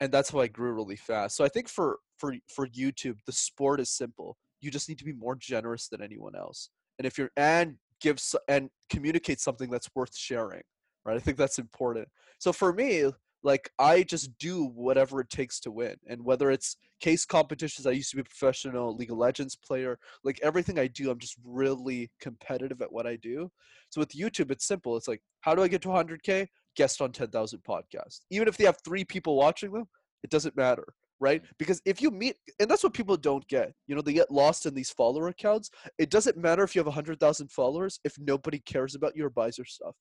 [0.00, 1.36] And that's how I grew really fast.
[1.36, 4.36] So I think for for for YouTube, the sport is simple.
[4.60, 6.70] You just need to be more generous than anyone else.
[6.98, 10.62] And if you're and give and communicate something that's worth sharing,
[11.04, 11.16] right?
[11.16, 12.08] I think that's important.
[12.38, 13.10] So for me,
[13.42, 15.96] like I just do whatever it takes to win.
[16.08, 19.98] And whether it's case competitions, I used to be a professional League of Legends player.
[20.24, 23.50] Like everything I do, I'm just really competitive at what I do.
[23.90, 24.96] So with YouTube, it's simple.
[24.96, 26.46] It's like, how do I get to 100K?
[26.76, 28.20] Guest on 10,000 podcasts.
[28.30, 29.84] Even if they have three people watching them,
[30.22, 31.42] it doesn't matter, right?
[31.58, 33.74] Because if you meet, and that's what people don't get.
[33.88, 35.70] You know, they get lost in these follower accounts.
[35.98, 39.58] It doesn't matter if you have 100,000 followers if nobody cares about you or buys
[39.58, 39.96] your stuff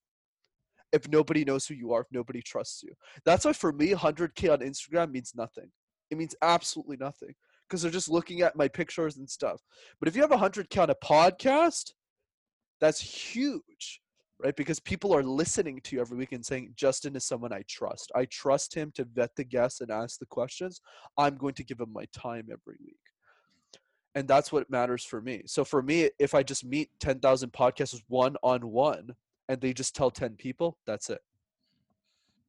[0.91, 2.93] if nobody knows who you are, if nobody trusts you.
[3.25, 5.71] That's why for me, 100K on Instagram means nothing.
[6.09, 7.33] It means absolutely nothing
[7.67, 9.61] because they're just looking at my pictures and stuff.
[9.99, 11.93] But if you have 100K on a podcast,
[12.81, 14.01] that's huge,
[14.43, 14.55] right?
[14.55, 18.11] Because people are listening to you every week and saying, Justin is someone I trust.
[18.13, 20.81] I trust him to vet the guests and ask the questions.
[21.17, 22.97] I'm going to give him my time every week.
[24.15, 25.43] And that's what matters for me.
[25.45, 29.15] So for me, if I just meet 10,000 podcasters one on one,
[29.51, 31.19] and they just tell 10 people, that's it.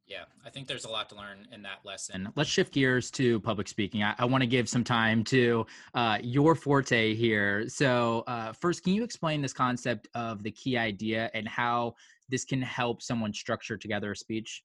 [0.07, 2.29] Yeah, I think there's a lot to learn in that lesson.
[2.37, 4.05] Let's shift gears to public speaking.
[4.05, 7.69] I, I want to give some time to uh, your forte here.
[7.69, 11.95] So, uh, first, can you explain this concept of the key idea and how
[12.29, 14.63] this can help someone structure together a speech?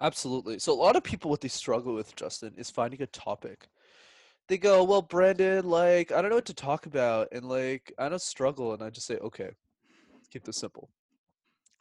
[0.00, 0.58] Absolutely.
[0.58, 3.68] So, a lot of people, what they struggle with, Justin, is finding a topic.
[4.48, 7.28] They go, Well, Brenden, like, I don't know what to talk about.
[7.32, 8.74] And, like, I don't struggle.
[8.74, 9.50] And I just say, Okay,
[10.30, 10.88] keep this simple.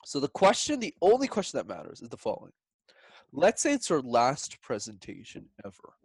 [0.07, 2.53] So the question, the only question that matters is the following.
[3.33, 5.95] Let's say it's your last presentation ever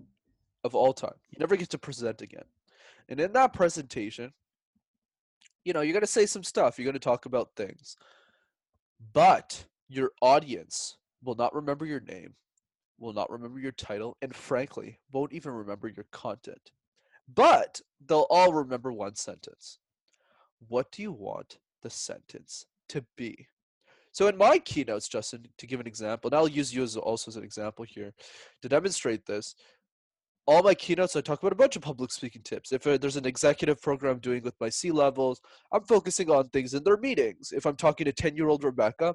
[0.64, 1.14] of all time.
[1.30, 2.46] You never get to present again.
[3.08, 4.32] And in that presentation,
[5.64, 6.80] you know, you're going to say some stuff.
[6.80, 7.96] You're going to talk about things.
[9.12, 12.34] But your audience will not remember your name,
[12.98, 16.72] will not remember your title, and frankly, won't even remember your content.
[17.32, 19.78] But they'll all remember one sentence.
[20.66, 23.46] What do you want the sentence to be?
[24.12, 27.30] So in my keynotes, Justin, to give an example, and I'll use you as also
[27.30, 28.12] as an example here
[28.60, 29.54] to demonstrate this.
[30.46, 32.72] All my keynotes, I talk about a bunch of public speaking tips.
[32.72, 35.40] If uh, there's an executive program I'm doing with my C levels,
[35.72, 37.52] I'm focusing on things in their meetings.
[37.52, 39.14] If I'm talking to 10 year old Rebecca,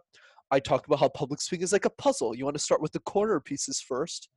[0.50, 2.34] I talk about how public speaking is like a puzzle.
[2.34, 4.30] You want to start with the corner pieces first,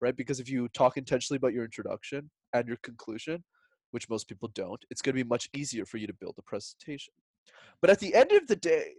[0.00, 0.14] right?
[0.14, 3.42] Because if you talk intentionally about your introduction and your conclusion,
[3.90, 6.42] which most people don't, it's going to be much easier for you to build a
[6.42, 7.14] presentation.
[7.80, 8.92] But at the end of the day,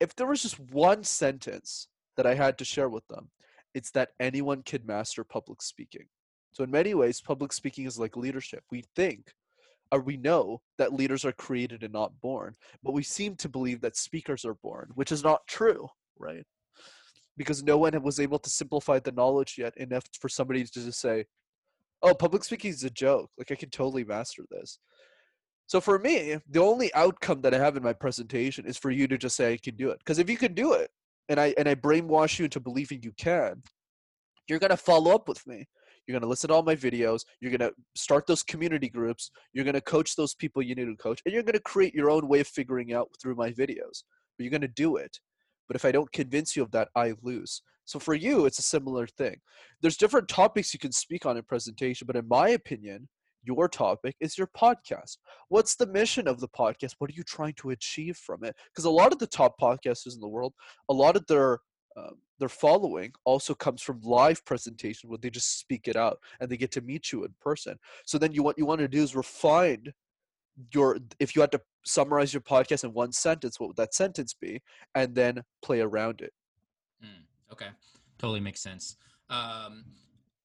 [0.00, 3.30] if there was just one sentence that I had to share with them,
[3.74, 6.06] it's that anyone can master public speaking.
[6.52, 8.64] So in many ways, public speaking is like leadership.
[8.70, 9.32] We think
[9.92, 13.80] or we know that leaders are created and not born, but we seem to believe
[13.80, 16.44] that speakers are born, which is not true, right?
[17.36, 21.00] Because no one was able to simplify the knowledge yet enough for somebody to just
[21.00, 21.26] say,
[22.02, 23.30] "Oh, public speaking is a joke.
[23.38, 24.78] Like I can totally master this."
[25.66, 29.08] So for me, the only outcome that I have in my presentation is for you
[29.08, 29.98] to just say I can do it.
[29.98, 30.90] Because if you can do it,
[31.28, 33.62] and I and I brainwash you into believing you can,
[34.48, 35.66] you're gonna follow up with me.
[36.06, 37.22] You're gonna listen to all my videos.
[37.40, 39.30] You're gonna start those community groups.
[39.52, 42.28] You're gonna coach those people you need to coach, and you're gonna create your own
[42.28, 44.04] way of figuring out through my videos.
[44.36, 45.18] But you're gonna do it.
[45.66, 47.62] But if I don't convince you of that, I lose.
[47.86, 49.36] So for you, it's a similar thing.
[49.80, 53.08] There's different topics you can speak on in presentation, but in my opinion,
[53.46, 55.18] your topic is your podcast.
[55.48, 56.96] What's the mission of the podcast?
[56.98, 58.56] What are you trying to achieve from it?
[58.72, 60.52] Because a lot of the top podcasters in the world,
[60.88, 61.60] a lot of their
[61.96, 66.50] uh, their following also comes from live presentation where they just speak it out and
[66.50, 67.76] they get to meet you in person.
[68.04, 69.92] So then you what you want to do is refine
[70.72, 74.34] your if you had to summarize your podcast in one sentence, what would that sentence
[74.34, 74.60] be?
[74.94, 76.32] And then play around it.
[77.02, 77.68] Mm, okay,
[78.18, 78.96] totally makes sense.
[79.30, 79.84] Um,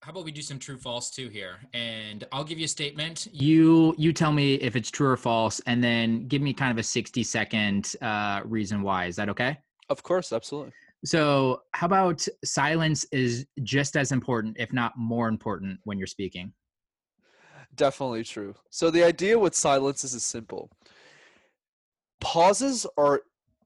[0.01, 1.59] how about we do some true false too here?
[1.73, 3.27] And i'll give you a statement.
[3.31, 6.77] You you tell me if it's true or false and then give me kind of
[6.77, 9.05] a 60 second uh, reason why.
[9.05, 9.59] Is that okay?
[9.89, 10.73] Of course absolutely.
[11.05, 16.51] So how about silence is just as important if not more important when you're speaking?
[17.75, 18.55] Definitely true.
[18.69, 20.71] So the idea with silence is simple.
[22.19, 23.21] Pauses are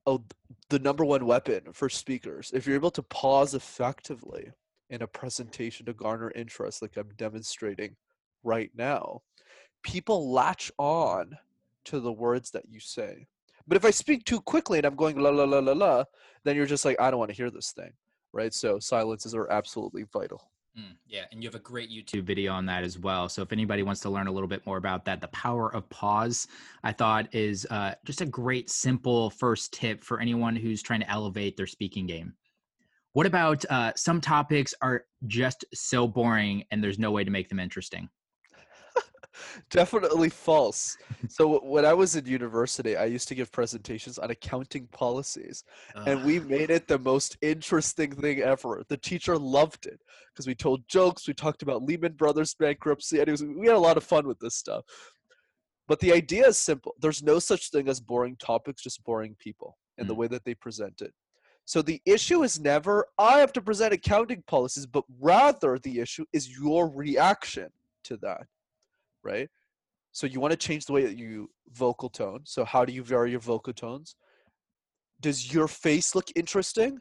[0.06, 0.22] oh,
[0.68, 2.52] the number one weapon for speakers.
[2.54, 4.50] If you're able to pause effectively
[4.90, 7.96] in a presentation to garner interest like I'm demonstrating
[8.42, 9.22] right now,
[9.82, 11.36] people latch on
[11.86, 13.26] to the words that you say.
[13.68, 16.04] But if I speak too quickly and I'm going la la la la la,
[16.44, 17.92] then you're just like, I don't want to hear this thing.
[18.32, 18.52] Right.
[18.52, 20.50] So silences are absolutely vital.
[20.78, 23.30] Mm, yeah, and you have a great YouTube video on that as well.
[23.30, 25.88] So if anybody wants to learn a little bit more about that, the power of
[25.88, 26.48] pause,
[26.84, 31.10] I thought is uh, just a great, simple first tip for anyone who's trying to
[31.10, 32.34] elevate their speaking game.
[33.16, 37.48] What about uh, some topics are just so boring and there's no way to make
[37.48, 38.10] them interesting?
[39.70, 40.98] Definitely false.
[41.28, 45.64] So when I was in university, I used to give presentations on accounting policies,
[46.06, 48.84] and we made it the most interesting thing ever.
[48.88, 49.98] The teacher loved it
[50.32, 53.76] because we told jokes, we talked about Lehman Brothers bankruptcy, and it was, we had
[53.76, 54.84] a lot of fun with this stuff.
[55.88, 56.94] But the idea is simple.
[57.00, 60.18] There's no such thing as boring topics, just boring people in the Mm.
[60.18, 61.14] way that they present it.
[61.66, 66.24] So the issue is never I have to present accounting policies, but rather the issue
[66.32, 67.68] is your reaction
[68.04, 68.46] to that,
[69.24, 69.50] right?
[70.12, 72.40] So you want to change the way that you vocal tone.
[72.44, 74.14] So how do you vary your vocal tones?
[75.20, 77.00] Does your face look interesting?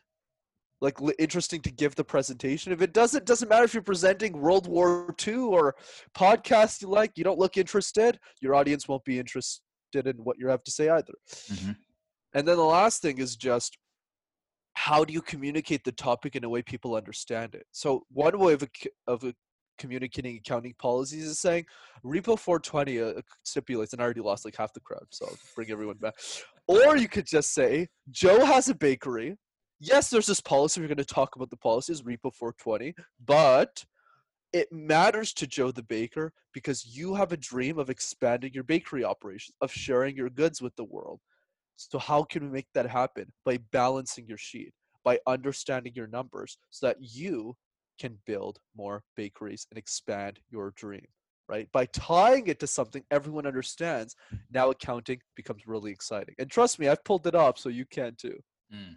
[0.82, 2.74] Like li- interesting to give the presentation.
[2.74, 5.76] If it doesn't, doesn't matter if you're presenting World War II or
[6.18, 7.12] podcast you like.
[7.16, 8.20] You don't look interested.
[8.42, 9.62] Your audience won't be interested
[9.94, 11.14] in what you have to say either.
[11.50, 11.78] Mhm.
[12.34, 13.78] And then the last thing is just
[14.76, 17.66] how do you communicate the topic in a way people understand it?
[17.72, 18.68] So one way of a,
[19.08, 19.34] of a
[19.78, 21.66] communicating accounting policies is saying
[22.04, 25.72] repo 420 uh, stipulates, and I already lost like half the crowd, so I'll bring
[25.72, 26.16] everyone back.
[26.68, 29.38] Or you could just say Joe has a bakery.
[29.80, 30.82] Yes, there's this policy.
[30.82, 32.94] We're going to talk about the policies, repo 420,
[33.26, 33.84] but
[34.54, 39.04] it matters to Joe the baker because you have a dream of expanding your bakery
[39.04, 41.20] operations, of sharing your goods with the world.
[41.78, 43.32] So how can we make that happen?
[43.44, 44.74] By balancing your sheet,
[45.04, 47.56] by understanding your numbers so that you
[48.00, 51.06] can build more bakeries and expand your dream,
[51.48, 51.70] right?
[51.72, 54.16] By tying it to something everyone understands,
[54.52, 56.36] now accounting becomes really exciting.
[56.40, 58.38] And trust me, I've pulled it off so you can too.
[58.74, 58.96] Mm.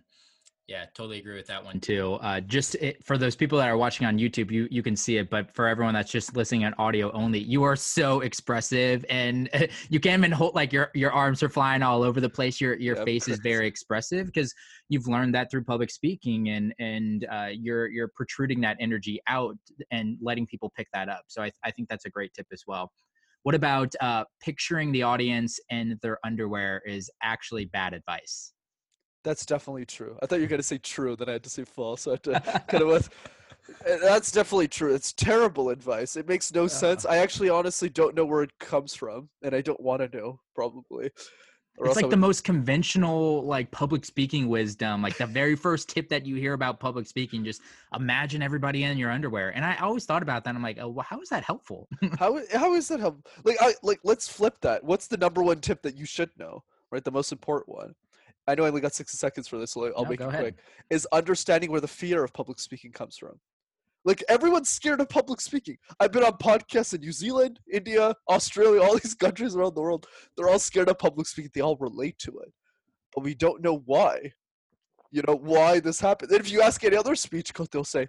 [0.69, 2.19] Yeah, totally agree with that one too.
[2.21, 5.17] Uh, just it, for those people that are watching on YouTube, you you can see
[5.17, 9.49] it, but for everyone that's just listening on audio only, you are so expressive, and
[9.89, 12.61] you can't even hold like your your arms are flying all over the place.
[12.61, 14.53] Your your Yeah, I'm face is very expressive because
[14.91, 19.57] you've learned that through public speaking, and and uh, you're you're protruding that energy out
[19.91, 21.23] and letting people pick that up.
[21.29, 22.93] So I I think that's a great tip as well.
[23.43, 28.53] What about uh, picturing the audience and their underwear is actually bad advice?
[29.29, 30.17] That's definitely true.
[30.23, 32.01] I thought you were going to say true, then I had to say false.
[32.01, 33.11] So I had to kind of was.
[33.87, 34.95] Uh, That's definitely true.
[34.95, 36.17] It's terrible advice.
[36.17, 37.05] It makes no sense.
[37.05, 40.41] I actually honestly don't know where it comes from, and I don't want to know,
[40.55, 41.11] probably.
[41.77, 46.09] Or it's like the most conventional like public speaking wisdom like the very first tip
[46.09, 47.63] that you hear about public speaking just
[47.95, 51.07] imagine everybody in your underwear and i always thought about that i'm like oh well,
[51.09, 51.87] how is that helpful
[52.19, 53.29] how how is that help?
[53.45, 54.83] Like I like let's flip that.
[54.83, 56.65] What's the number one tip that you should know?
[56.91, 57.95] Right, the most important one.
[58.49, 60.41] I know I only got sixty seconds for this, so I'll No, make it ahead.
[60.41, 60.55] quick.
[60.91, 63.39] Is understanding where the fear of public speaking comes from.
[64.05, 65.77] Like everyone's scared of public speaking.
[66.01, 70.07] I've been on podcasts in New Zealand, India, Australia, all these countries around the world.
[70.37, 71.51] They're all scared of public speaking.
[71.55, 72.53] They all relate to it,
[73.15, 74.33] but we don't know why.
[75.11, 76.31] You know why this happened.
[76.33, 78.09] And if you ask any other speech coach, they'll say,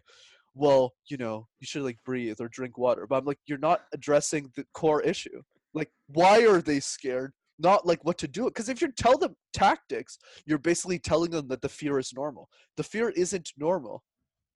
[0.53, 3.81] "Well, you know, you should like breathe or drink water." But I'm like, you're not
[3.93, 5.41] addressing the core issue.
[5.73, 7.33] Like, why are they scared?
[7.59, 8.45] Not like what to do.
[8.45, 12.49] Because if you tell them tactics, you're basically telling them that the fear is normal.
[12.77, 14.03] The fear isn't normal.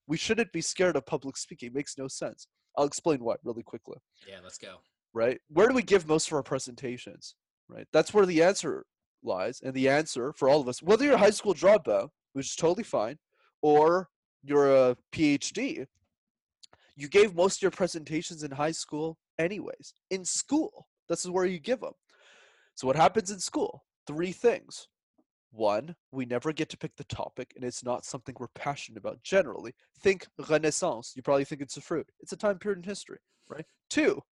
[0.07, 1.67] We shouldn't be scared of public speaking.
[1.67, 2.47] It makes no sense.
[2.77, 3.97] I'll explain why really quickly
[4.27, 4.77] yeah let's go
[5.13, 5.39] right?
[5.49, 7.35] Where do we give most of our presentations,
[7.69, 7.87] right?
[7.93, 8.85] That's where the answer
[9.23, 9.61] lies.
[9.63, 12.55] And the answer for all of us, whether you're a high school dropout, which is
[12.55, 13.17] totally fine,
[13.61, 14.09] or
[14.43, 15.85] you're a PhD,
[16.95, 19.93] you gave most of your presentations in high school anyways.
[20.09, 21.93] In school, this is where you give them.
[22.75, 23.83] So what happens in school?
[24.07, 24.87] Three things.
[25.51, 29.21] One, we never get to pick the topic, and it's not something we're passionate about
[29.21, 29.73] generally.
[30.01, 31.13] Think Renaissance.
[31.15, 32.07] You probably think it's a fruit.
[32.19, 33.19] It's a time period in history,
[33.49, 33.65] right?
[33.89, 34.23] Two,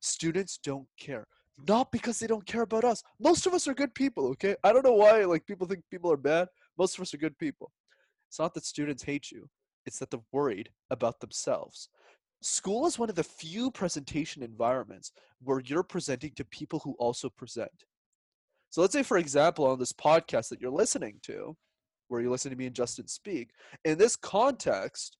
[0.00, 1.26] students don't care
[1.66, 4.72] not because they don't care about us most of us are good people okay i
[4.72, 7.72] don't know why like people think people are bad most of us are good people
[8.28, 9.48] it's not that students hate you
[9.86, 11.88] it's that they're worried about themselves
[12.40, 15.12] school is one of the few presentation environments
[15.42, 17.84] where you're presenting to people who also present.
[18.70, 21.56] So let's say for example on this podcast that you're listening to
[22.08, 23.50] where you listen to me and justin speak
[23.84, 25.16] in this context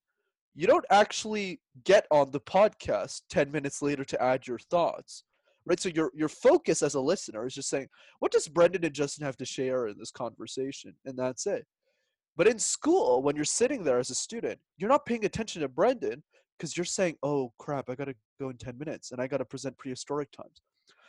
[0.55, 5.25] you don't actually get on the podcast 10 minutes later to add your thoughts
[5.69, 5.79] right?
[5.79, 7.89] So your your focus as a listener is just saying
[8.19, 10.95] what does brenden and justin have to share in this conversation?
[11.05, 11.66] And that's it.
[12.37, 15.69] But in school when you're sitting there as a student you're not paying attention to
[15.69, 16.23] brenden
[16.59, 19.76] because you're saying oh crap i gotta go in 10 minutes and i gotta present
[19.78, 20.62] prehistoric times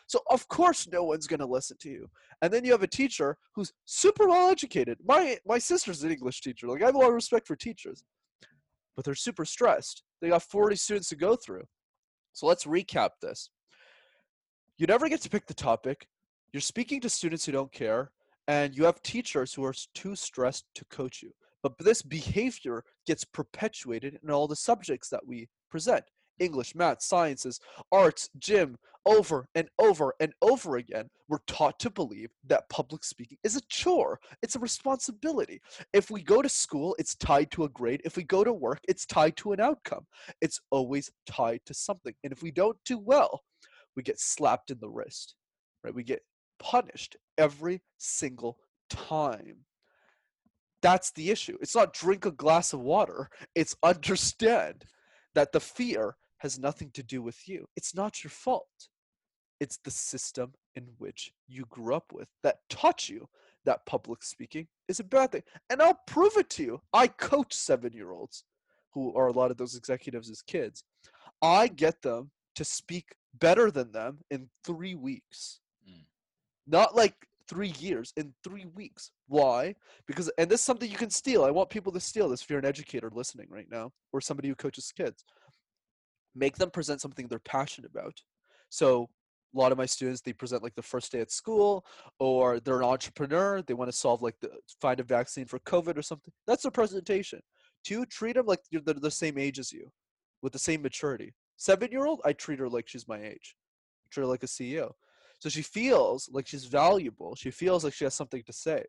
[0.07, 2.07] so of course no one's gonna listen to you
[2.41, 6.41] and then you have a teacher who's super well educated my my sister's an english
[6.41, 8.03] teacher like i have a lot of respect for teachers
[8.99, 11.63] but they're super stressed They got 40 students to go through.
[12.33, 13.49] So let's recap this.
[14.77, 16.05] You never get to pick the topic.
[16.51, 18.11] You're speaking to students who don't care,
[18.49, 21.31] and you have teachers who are too stressed to coach you.
[21.63, 26.03] But this behavior gets perpetuated in all the subjects that we present.
[26.39, 27.59] English, math, sciences,
[27.91, 33.37] arts, gym, over and over and over again, we're taught to believe that public speaking
[33.43, 34.19] is a chore.
[34.41, 35.61] It's a responsibility.
[35.93, 38.01] If we go to school, it's tied to a grade.
[38.05, 40.05] If we go to work, it's tied to an outcome.
[40.41, 42.13] It's always tied to something.
[42.23, 43.41] And if we don't do well,
[43.95, 45.35] we get slapped in the wrist,
[45.83, 45.93] right?
[45.93, 46.21] We get
[46.59, 48.57] punished every single
[48.89, 49.65] time.
[50.81, 51.57] That's the issue.
[51.61, 54.85] It's not drink a glass of water, it's understand
[55.35, 57.67] that the fear has nothing to do with you.
[57.75, 58.87] It's not your fault.
[59.59, 63.27] It's the system in which you grew up with that taught you
[63.65, 65.43] that public speaking is a bad thing.
[65.69, 66.81] And I'll prove it to you.
[66.93, 68.45] I coach seven year olds,
[68.93, 70.83] who are a lot of those executives as kids.
[71.41, 75.59] I get them to speak better than them in three weeks.
[75.87, 76.05] Mm.
[76.67, 77.15] Not like
[77.49, 79.11] three years, in three weeks.
[79.27, 79.75] Why?
[80.07, 81.43] Because, and this is something you can steal.
[81.43, 84.47] I want people to steal this if you're an educator listening right now or somebody
[84.47, 85.25] who coaches kids
[86.35, 88.13] make them present something they're passionate about.
[88.69, 89.09] So
[89.53, 91.85] a lot of my students they present like the first day at school
[92.19, 95.97] or they're an entrepreneur they want to solve like the find a vaccine for covid
[95.97, 97.39] or something that's a presentation
[97.83, 99.89] two treat them like they're the same age as you
[100.41, 103.55] with the same maturity seven year old i treat her like she's my age
[104.11, 104.91] treat her like a ceo
[105.39, 108.83] so she feels like she's valuable she feels like she has something to say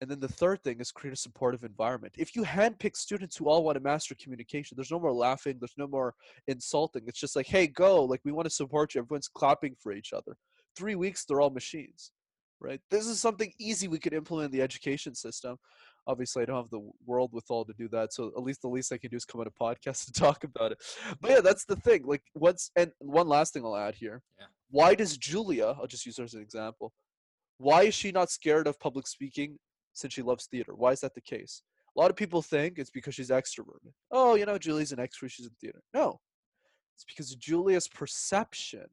[0.00, 2.14] and then the third thing is create a supportive environment.
[2.18, 5.78] If you handpick students who all want to master communication, there's no more laughing, there's
[5.78, 6.14] no more
[6.46, 7.04] insulting.
[7.06, 8.04] It's just like, hey, go.
[8.04, 9.00] Like, we want to support you.
[9.00, 10.36] Everyone's clapping for each other.
[10.76, 12.12] Three weeks, they're all machines,
[12.60, 12.80] right?
[12.90, 15.56] This is something easy we could implement in the education system.
[16.06, 18.12] Obviously, I don't have the world with all to do that.
[18.12, 20.44] So at least the least I can do is come on a podcast and talk
[20.44, 20.82] about it.
[21.20, 22.04] But yeah, that's the thing.
[22.04, 24.22] Like, what's, and one last thing I'll add here.
[24.38, 24.46] Yeah.
[24.74, 26.92] Why does Julia, I'll just use her as an example,
[27.58, 29.56] why is she not scared of public speaking
[29.92, 30.74] since she loves theater.
[30.74, 31.62] Why is that the case?
[31.96, 33.92] A lot of people think it's because she's extroverted.
[34.10, 35.80] Oh, you know, Julie's an extrovert, she's in theater.
[35.94, 36.18] No,
[36.96, 38.86] it's because Julia's perception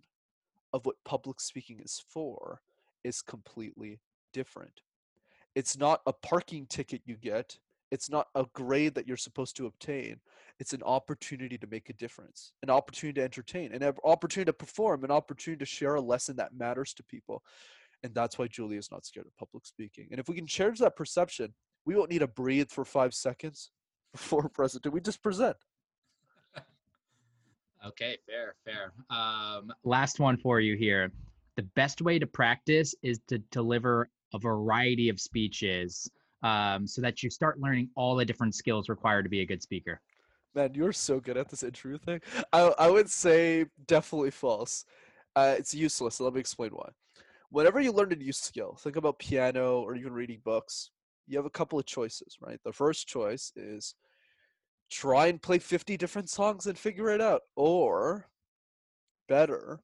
[0.72, 2.62] of what public speaking is for
[3.04, 4.00] is completely
[4.34, 4.82] different.
[5.56, 7.58] It's not a parking ticket you get,
[7.92, 10.16] it's not a grade that you're supposed to obtain.
[10.60, 15.04] It's an opportunity to make a difference, an opportunity to entertain, an opportunity to perform,
[15.04, 17.44] an opportunity to share a lesson that matters to people.
[18.04, 20.08] And that's why Julia is not scared of public speaking.
[20.10, 21.54] And if we can change that perception,
[21.86, 23.72] we won't need to breathe for five seconds
[24.14, 24.92] before presenting.
[24.92, 25.58] We just present.
[27.86, 28.94] okay, fair, fair.
[29.10, 31.12] Um, last one for you here.
[31.58, 36.10] The best way to practice is to deliver a variety of speeches
[36.44, 39.62] um, so that you start learning all the different skills required to be a good
[39.62, 40.02] speaker.
[40.54, 42.20] Man, you're so good at this intro thing.
[42.52, 44.86] I, I would say definitely false.
[45.36, 46.20] Uh, it's useless.
[46.20, 46.90] Let me explain why
[47.52, 50.90] whenever you learn a new skill, think about piano or even reading books,
[51.28, 52.60] you have a couple of choices, right?
[52.64, 53.94] The first choice is
[54.90, 57.42] try and play 50 different songs and figure it out.
[57.56, 58.28] Or
[59.28, 59.82] better,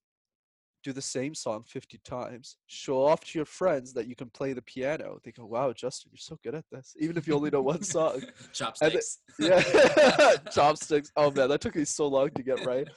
[0.87, 4.53] do the same song 50 times, show off to your friends that you can play
[4.53, 5.19] the piano.
[5.21, 7.83] They go, wow, Justin, you're so good at this, even if you only know one
[7.83, 8.23] song.
[8.53, 9.19] Chopsticks.
[9.37, 11.11] Then, yeah, chopsticks.
[11.17, 12.87] Oh man, that took me so long to get right.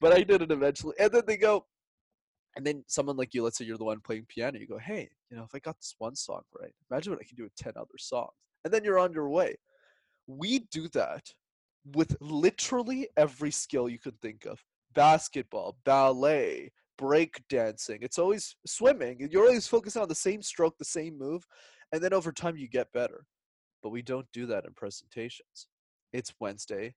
[0.00, 0.96] But I did it eventually.
[0.98, 1.64] And then they go,
[2.56, 5.08] and then someone like you, let's say you're the one playing piano, you go, hey,
[5.30, 7.54] you know, if I got this one song right, imagine what I can do with
[7.54, 8.32] 10 other songs.
[8.64, 9.54] And then you're on your way.
[10.26, 11.32] We do that
[11.94, 14.58] with literally every skill you can think of
[14.92, 17.98] basketball, ballet, break dancing.
[18.02, 19.28] It's always swimming.
[19.30, 21.44] You're always focusing on the same stroke, the same move.
[21.92, 23.24] And then over time, you get better.
[23.82, 25.66] But we don't do that in presentations.
[26.12, 26.94] It's Wednesday.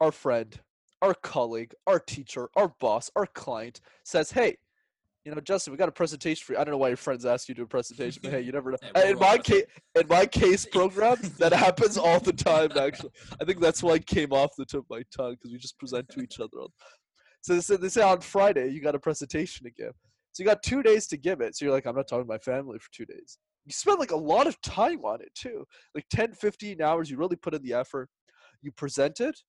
[0.00, 0.58] Our friend
[1.02, 4.56] our colleague, our teacher, our boss, our client says, "Hey,
[5.24, 6.58] you know, Justin, we got a presentation for you.
[6.58, 8.52] I don't know why your friends ask you to do a presentation, but hey, you
[8.52, 8.78] never know.
[9.04, 9.64] in my case,
[9.94, 12.70] in my case program, that happens all the time.
[12.76, 13.10] Actually,
[13.40, 15.78] I think that's why it came off the tip of my tongue because we just
[15.78, 16.66] present to each other.
[17.40, 19.92] So they say, they say on Friday you got a presentation to give.
[20.32, 21.56] So you got two days to give it.
[21.56, 23.38] So you're like, I'm not talking to my family for two days.
[23.66, 25.64] You spend like a lot of time on it too,
[25.94, 27.10] like 10, 15 hours.
[27.10, 28.08] You really put in the effort.
[28.62, 29.40] You present it,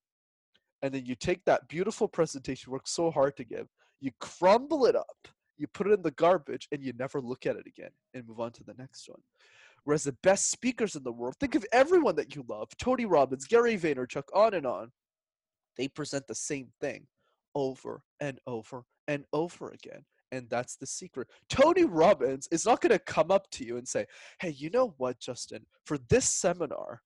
[0.82, 3.68] and then you take that beautiful presentation you worked so hard to give,
[4.00, 5.28] you crumble it up,
[5.58, 8.39] you put it in the garbage, and you never look at it again and move
[8.39, 9.20] on to the next one.
[9.84, 13.48] Whereas the best speakers in the world, think of everyone that you love Tony Robbins,
[13.48, 14.92] Gary Vaynerchuk, on and on.
[15.78, 17.08] They present the same thing
[17.56, 20.04] over and over and over again.
[20.32, 21.28] And that's the secret.
[21.49, 24.06] Tony Robbins is not going to come up to you and say,
[24.39, 25.66] Hey, you know what, Justin?
[25.86, 27.02] For this seminar,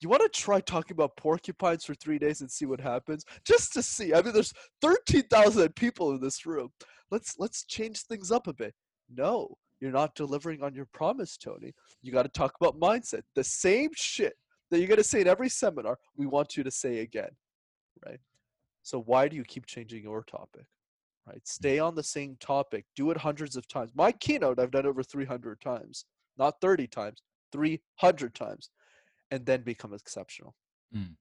[0.00, 3.72] You want to try talking about porcupines for three days and see what happens, just
[3.74, 4.14] to see.
[4.14, 6.70] I mean, there's thirteen thousand people in this room.
[7.10, 8.74] Let's let's change things up a bit.
[9.12, 11.72] No, you're not delivering on your promise, Tony.
[12.02, 13.22] You got to talk about mindset.
[13.34, 14.34] The same shit
[14.70, 17.30] that you're going to say in every seminar, we want you to say again,
[18.06, 18.20] right?
[18.88, 20.64] So why do you keep changing your topic?
[21.26, 21.46] Right?
[21.46, 22.86] Stay on the same topic.
[22.96, 23.90] Do it hundreds of times.
[23.94, 26.06] My keynote I've done over 300 times,
[26.38, 27.20] not 30 times,
[27.52, 28.70] 300 times,
[29.30, 30.54] and then become exceptional.
[30.96, 31.16] Mm.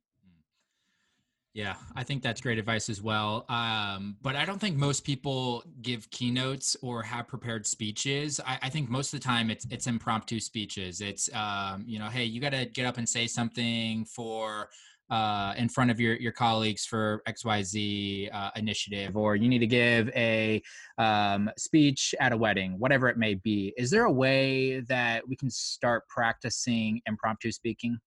[1.54, 3.44] Yeah, I think that's great advice as well.
[3.50, 8.40] Um, but I don't think most people give keynotes or have prepared speeches.
[8.46, 11.02] I, I think most of the time it's it's impromptu speeches.
[11.02, 14.70] It's um, you know, hey, you got to get up and say something for
[15.10, 19.68] uh, in front of your your colleagues for XYZ uh, initiative, or you need to
[19.68, 20.62] give a
[20.98, 23.74] um, speech at a wedding, whatever it may be.
[23.78, 28.00] Is there a way that we can start practicing impromptu speaking?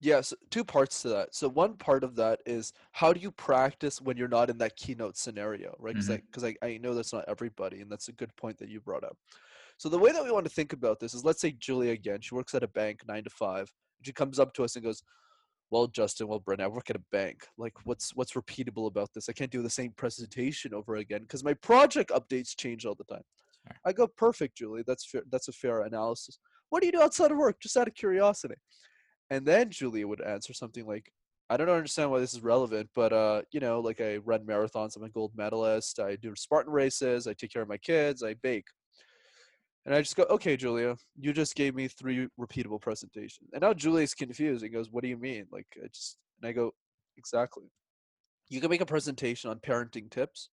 [0.00, 1.32] Yes, two parts to that.
[1.32, 4.74] So one part of that is how do you practice when you're not in that
[4.74, 5.94] keynote scenario, right?
[5.94, 6.64] Because mm-hmm.
[6.64, 9.04] I, I, I know that's not everybody, and that's a good point that you brought
[9.04, 9.16] up.
[9.76, 12.20] So the way that we want to think about this is, let's say Julia again,
[12.20, 13.72] she works at a bank nine to five.
[14.02, 15.02] She comes up to us and goes,
[15.72, 17.46] "Well, Justin, well, Brent, I work at a bank.
[17.58, 19.28] Like, what's what's repeatable about this?
[19.28, 23.12] I can't do the same presentation over again because my project updates change all the
[23.12, 23.24] time."
[23.66, 23.76] Sure.
[23.86, 24.84] I go, "Perfect, Julie.
[24.86, 25.22] That's fair.
[25.30, 26.38] That's a fair analysis.
[26.68, 27.58] What do you do outside of work?
[27.60, 28.56] Just out of curiosity."
[29.30, 31.10] And then Julia would answer something like,
[31.48, 34.96] I don't understand why this is relevant, but uh, you know, like I run marathons,
[34.96, 38.34] I'm a gold medalist, I do Spartan races, I take care of my kids, I
[38.34, 38.66] bake.
[39.84, 43.50] And I just go, okay, Julia, you just gave me three repeatable presentations.
[43.52, 45.46] And now Julia's confused and goes, what do you mean?
[45.50, 46.72] Like, I just, and I go,
[47.16, 47.64] exactly.
[48.48, 50.50] You can make a presentation on parenting tips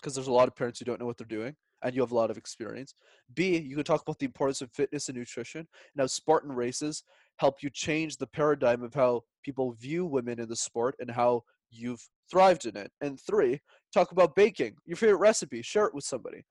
[0.00, 2.12] because there's a lot of parents who don't know what they're doing and you have
[2.12, 2.94] a lot of experience.
[3.34, 7.02] B, you can talk about the importance of fitness and nutrition and how Spartan races
[7.38, 11.42] help you change the paradigm of how people view women in the sport and how
[11.70, 12.90] you've thrived in it.
[13.00, 13.60] And three,
[13.92, 16.44] talk about baking, your favorite recipe, share it with somebody.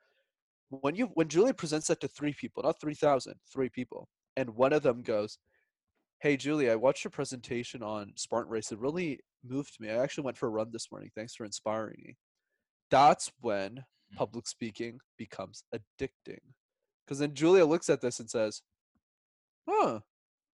[0.70, 4.74] When you when Julia presents that to three people, not 3,000, three people, and one
[4.74, 5.38] of them goes,
[6.20, 8.72] Hey Julie, I watched your presentation on Spartan Race.
[8.72, 9.90] It really moved me.
[9.90, 11.10] I actually went for a run this morning.
[11.16, 12.18] Thanks for inspiring me.
[12.92, 14.18] That's when hmm.
[14.18, 16.40] public speaking becomes addicting.
[17.06, 18.62] Because then Julia looks at this and says,
[19.70, 20.00] Huh,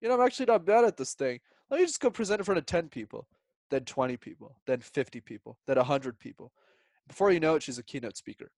[0.01, 1.39] you know, I'm actually not bad at this thing.
[1.70, 3.28] Let me just go present in front of 10 people,
[3.72, 6.51] then 20 people, then 50 people, then 100 people.
[7.07, 8.51] Before you know it, she's a keynote speaker.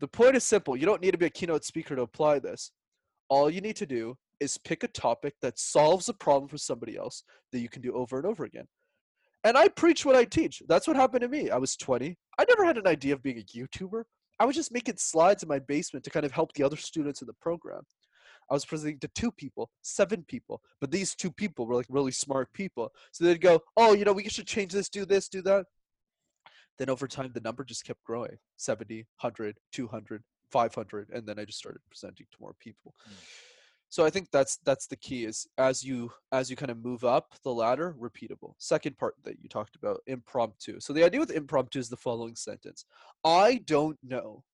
[0.00, 0.76] The point is simple.
[0.76, 2.70] You don't need to be a keynote speaker to apply this.
[3.28, 6.96] All you need to do is pick a topic that solves a problem for somebody
[6.96, 8.66] else that you can do over and over again.
[9.44, 10.62] And I preach what I teach.
[10.68, 11.50] That's what happened to me.
[11.50, 12.16] I was 20.
[12.38, 14.04] I never had an idea of being a YouTuber.
[14.40, 17.20] I was just making slides in my basement to kind of help the other students
[17.20, 17.82] in the program.
[18.50, 22.12] I was presenting to two people, seven people, but these two people were like really
[22.12, 22.90] smart people.
[23.12, 25.66] So they'd go, oh, you know, we should change this, do this, do that.
[26.78, 31.08] Then over time, the number just kept growing 70, 100, 200, 500.
[31.12, 32.94] And then I just started presenting to more people.
[33.08, 33.14] Mm.
[33.90, 37.04] So I think that's that's the key is as you as you kind of move
[37.04, 38.52] up the ladder, repeatable.
[38.58, 40.78] Second part that you talked about, impromptu.
[40.78, 42.84] So the idea with impromptu is the following sentence.
[43.24, 44.44] I don't know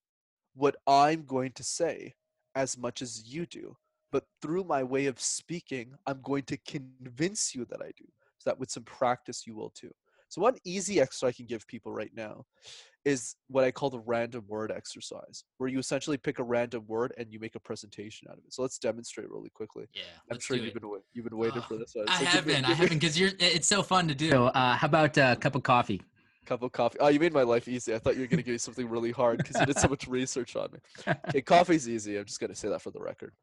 [0.53, 2.13] what I'm going to say
[2.55, 3.75] as much as you do
[4.15, 8.05] but through my way of speaking, I'm going to convince you that I do.
[8.37, 9.91] So that with some practice, you will too.
[10.29, 12.45] So, one easy exercise I can give people right now
[13.05, 17.13] is what I call the random word exercise, where you essentially pick a random word
[17.17, 18.53] and you make a presentation out of it.
[18.53, 19.85] So let's demonstrate really quickly.
[19.93, 20.01] Yeah,
[20.31, 21.93] I'm sure you've been you've been waiting oh, for this.
[21.93, 23.31] So I have been, I have been, because you're.
[23.39, 24.31] It's so fun to do.
[24.31, 26.01] So, uh, how about a cup of coffee?
[26.45, 26.97] Cup of coffee.
[26.99, 27.93] Oh, you made my life easy.
[27.93, 29.87] I thought you were going to give me something really hard because you did so
[29.89, 30.79] much research on me.
[31.29, 32.17] Okay, coffee's easy.
[32.17, 33.33] I'm just going to say that for the record.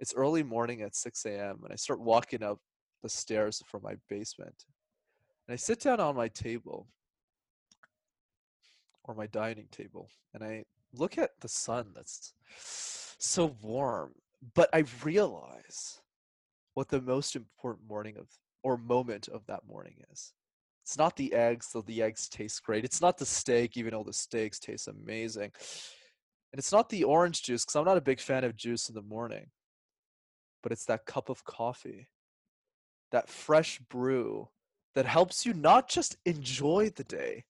[0.00, 1.60] It's early morning at 6 a.m.
[1.62, 2.58] and I start walking up
[3.02, 4.54] the stairs from my basement.
[5.50, 6.86] And I sit down on my table
[9.02, 12.34] or my dining table and I look at the sun that's
[13.18, 14.12] so warm.
[14.54, 16.02] But I realize
[16.74, 18.28] what the most important morning of
[18.62, 20.34] or moment of that morning is.
[20.84, 22.84] It's not the eggs, though the eggs taste great.
[22.84, 25.50] It's not the steak, even though the steaks taste amazing.
[26.52, 28.94] And it's not the orange juice, because I'm not a big fan of juice in
[28.94, 29.46] the morning
[30.62, 32.06] but it's that cup of coffee,
[33.12, 34.48] that fresh brew
[34.94, 37.44] that helps you not just enjoy the day,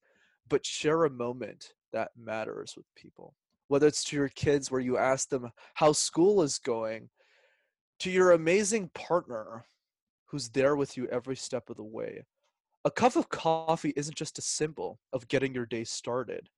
[0.48, 3.34] but share a moment that matters with people.
[3.68, 7.08] Whether it's to your kids where you ask them how school is going,
[8.00, 9.64] to your amazing partner
[10.26, 12.24] who's there with you every step of the way.
[12.84, 16.48] A cup of coffee isn't just a symbol of getting your day started.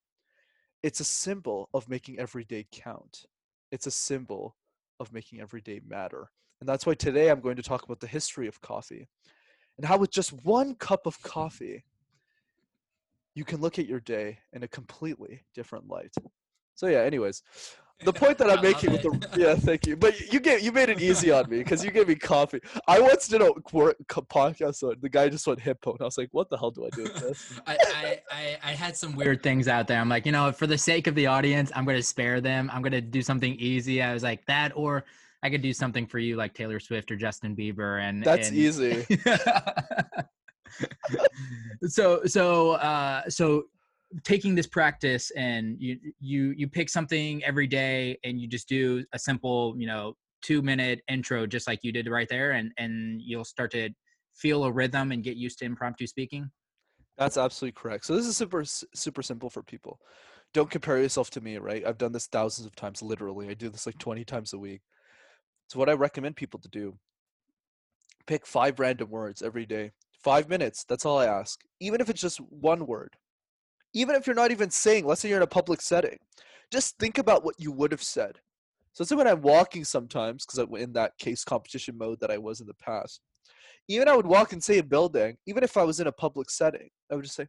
[0.82, 3.24] It's a symbol of making every day count.
[3.70, 4.56] It's a symbol
[5.00, 6.30] of making every day matter.
[6.60, 9.08] And that's why today I'm going to talk about the history of coffee.
[9.78, 11.84] And how with just one cup of coffee,
[13.34, 16.14] you can look at your day in a completely different light.
[16.74, 17.42] So yeah, anyways,
[18.04, 19.96] the point that I'm making with the yeah, thank you.
[19.96, 22.60] But you gave you made it easy on me because you gave me coffee.
[22.88, 26.18] I once did a work, podcast so the guy just went hippo, and I was
[26.18, 29.14] like, "What the hell do I do with this?" I, I, I I had some
[29.14, 30.00] weird things out there.
[30.00, 32.70] I'm like, you know, for the sake of the audience, I'm gonna spare them.
[32.72, 34.02] I'm gonna do something easy.
[34.02, 35.04] I was like that, or
[35.42, 38.56] I could do something for you like Taylor Swift or Justin Bieber, and that's and,
[38.56, 39.04] easy.
[41.86, 43.64] so so uh so
[44.24, 49.04] taking this practice and you you you pick something every day and you just do
[49.12, 53.20] a simple you know two minute intro just like you did right there and and
[53.22, 53.90] you'll start to
[54.34, 56.50] feel a rhythm and get used to impromptu speaking?
[57.18, 58.06] That's absolutely correct.
[58.06, 59.98] So this is super super simple for people.
[60.54, 61.86] Don't compare yourself to me right?
[61.86, 63.48] I've done this thousands of times literally.
[63.48, 64.82] I do this like 20 times a week
[65.68, 66.96] so what i recommend people to do
[68.26, 69.90] pick five random words every day
[70.22, 73.16] five minutes that's all i ask even if it's just one word
[73.94, 76.18] even if you're not even saying, let's say you're in a public setting,
[76.70, 78.38] just think about what you would have said.
[78.94, 82.38] So, say when I'm walking sometimes, because I'm in that case competition mode that I
[82.38, 83.20] was in the past,
[83.88, 86.50] even I would walk and say a building, even if I was in a public
[86.50, 87.46] setting, I would just say,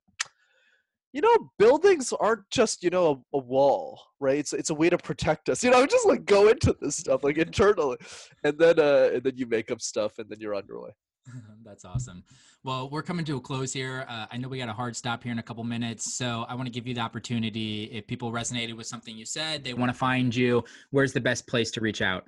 [1.14, 4.40] you know, buildings aren't just, you know, a, a wall, right?
[4.40, 5.64] It's, it's a way to protect us.
[5.64, 7.98] You know, just like go into this stuff like internally.
[8.44, 10.90] And then uh and then you make up stuff and then you're underway.
[11.66, 12.24] That's awesome.
[12.64, 14.06] Well, we're coming to a close here.
[14.10, 16.56] Uh, I know we got a hard stop here in a couple minutes, so I
[16.56, 17.86] want to give you the opportunity.
[17.86, 20.64] If people resonated with something you said, they want to find you.
[20.92, 22.26] Where's the best place to reach out?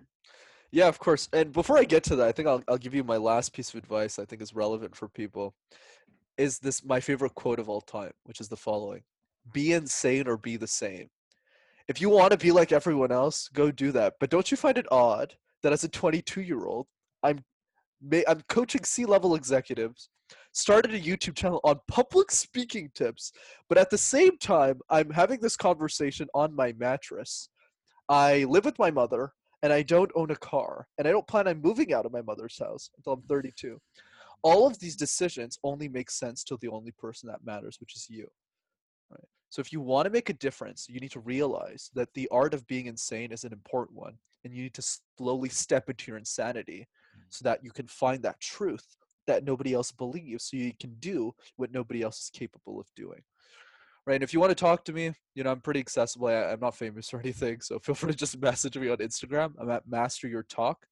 [0.71, 1.29] Yeah, of course.
[1.33, 3.73] And before I get to that, I think I'll I'll give you my last piece
[3.73, 4.19] of advice.
[4.19, 5.55] I think is relevant for people.
[6.37, 9.03] Is this my favorite quote of all time, which is the following:
[9.53, 11.09] "Be insane or be the same."
[11.87, 14.15] If you want to be like everyone else, go do that.
[14.19, 16.87] But don't you find it odd that as a 22 year old,
[17.23, 17.43] I'm
[18.27, 20.09] I'm coaching C-level executives.
[20.51, 23.31] Started a YouTube channel on public speaking tips,
[23.69, 27.49] but at the same time, I'm having this conversation on my mattress.
[28.09, 29.33] I live with my mother,
[29.63, 32.21] and I don't own a car, and I don't plan on moving out of my
[32.21, 33.79] mother's house until I'm 32.
[34.45, 38.07] All of these decisions only make sense to the only person that matters, which is
[38.09, 38.27] you.
[39.09, 39.27] Right?
[39.49, 42.53] So if you want to make a difference, you need to realize that the art
[42.53, 46.17] of being insane is an important one, and you need to slowly step into your
[46.17, 46.87] insanity
[47.17, 47.21] mm.
[47.29, 48.85] so that you can find that truth
[49.27, 53.21] that nobody else believes so you can do what nobody else is capable of doing
[54.05, 56.51] right and if you want to talk to me you know i'm pretty accessible I,
[56.51, 59.69] am not famous or anything so feel free to just message me on instagram i'm
[59.69, 60.85] at master your talk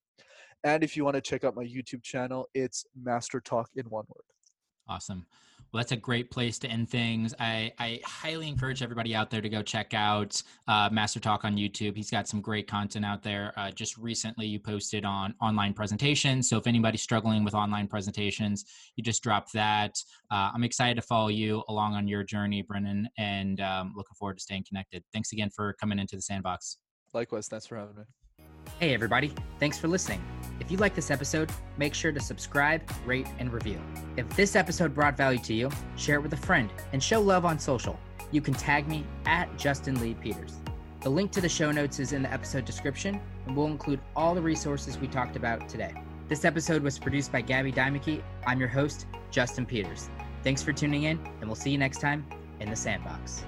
[0.64, 4.06] and if you want to check out my youtube channel it's master talk in one
[4.10, 4.24] word
[4.88, 5.26] awesome
[5.74, 7.34] well, that's a great place to end things.
[7.40, 11.98] I, I highly encourage everybody out there to go check out uh, MasterTalk on YouTube.
[11.98, 13.54] He's got some great content out there.
[13.58, 16.48] Uh, just recently, you posted on online presentations.
[16.48, 19.96] So if anybody's struggling with online presentations, you just dropped that.
[20.30, 24.38] Uh, I'm excited to follow you along on your journey, Brenden, and um, looking forward
[24.38, 25.04] to staying connected.
[25.12, 26.78] Thanks again for coming into the sandbox.
[27.16, 27.48] Likewise.
[27.48, 28.04] Thanks for having me.
[28.80, 29.34] Hey, everybody.
[29.60, 30.22] Thanks for listening.
[30.64, 33.82] If you like this episode, make sure to subscribe, rate, and review.
[34.16, 37.44] If this episode brought value to you, share it with a friend and show love
[37.44, 38.00] on social.
[38.32, 40.56] You can tag me at Justin Lee Peters.
[41.02, 44.34] The link to the show notes is in the episode description, and we'll include all
[44.34, 45.94] the resources we talked about today.
[46.30, 48.24] This episode was produced by Gabby Dimeke.
[48.48, 50.08] I'm your host, Justin Peters.
[50.46, 52.26] Thanks for tuning in, and we'll see you next time
[52.62, 53.44] in the Sandbox.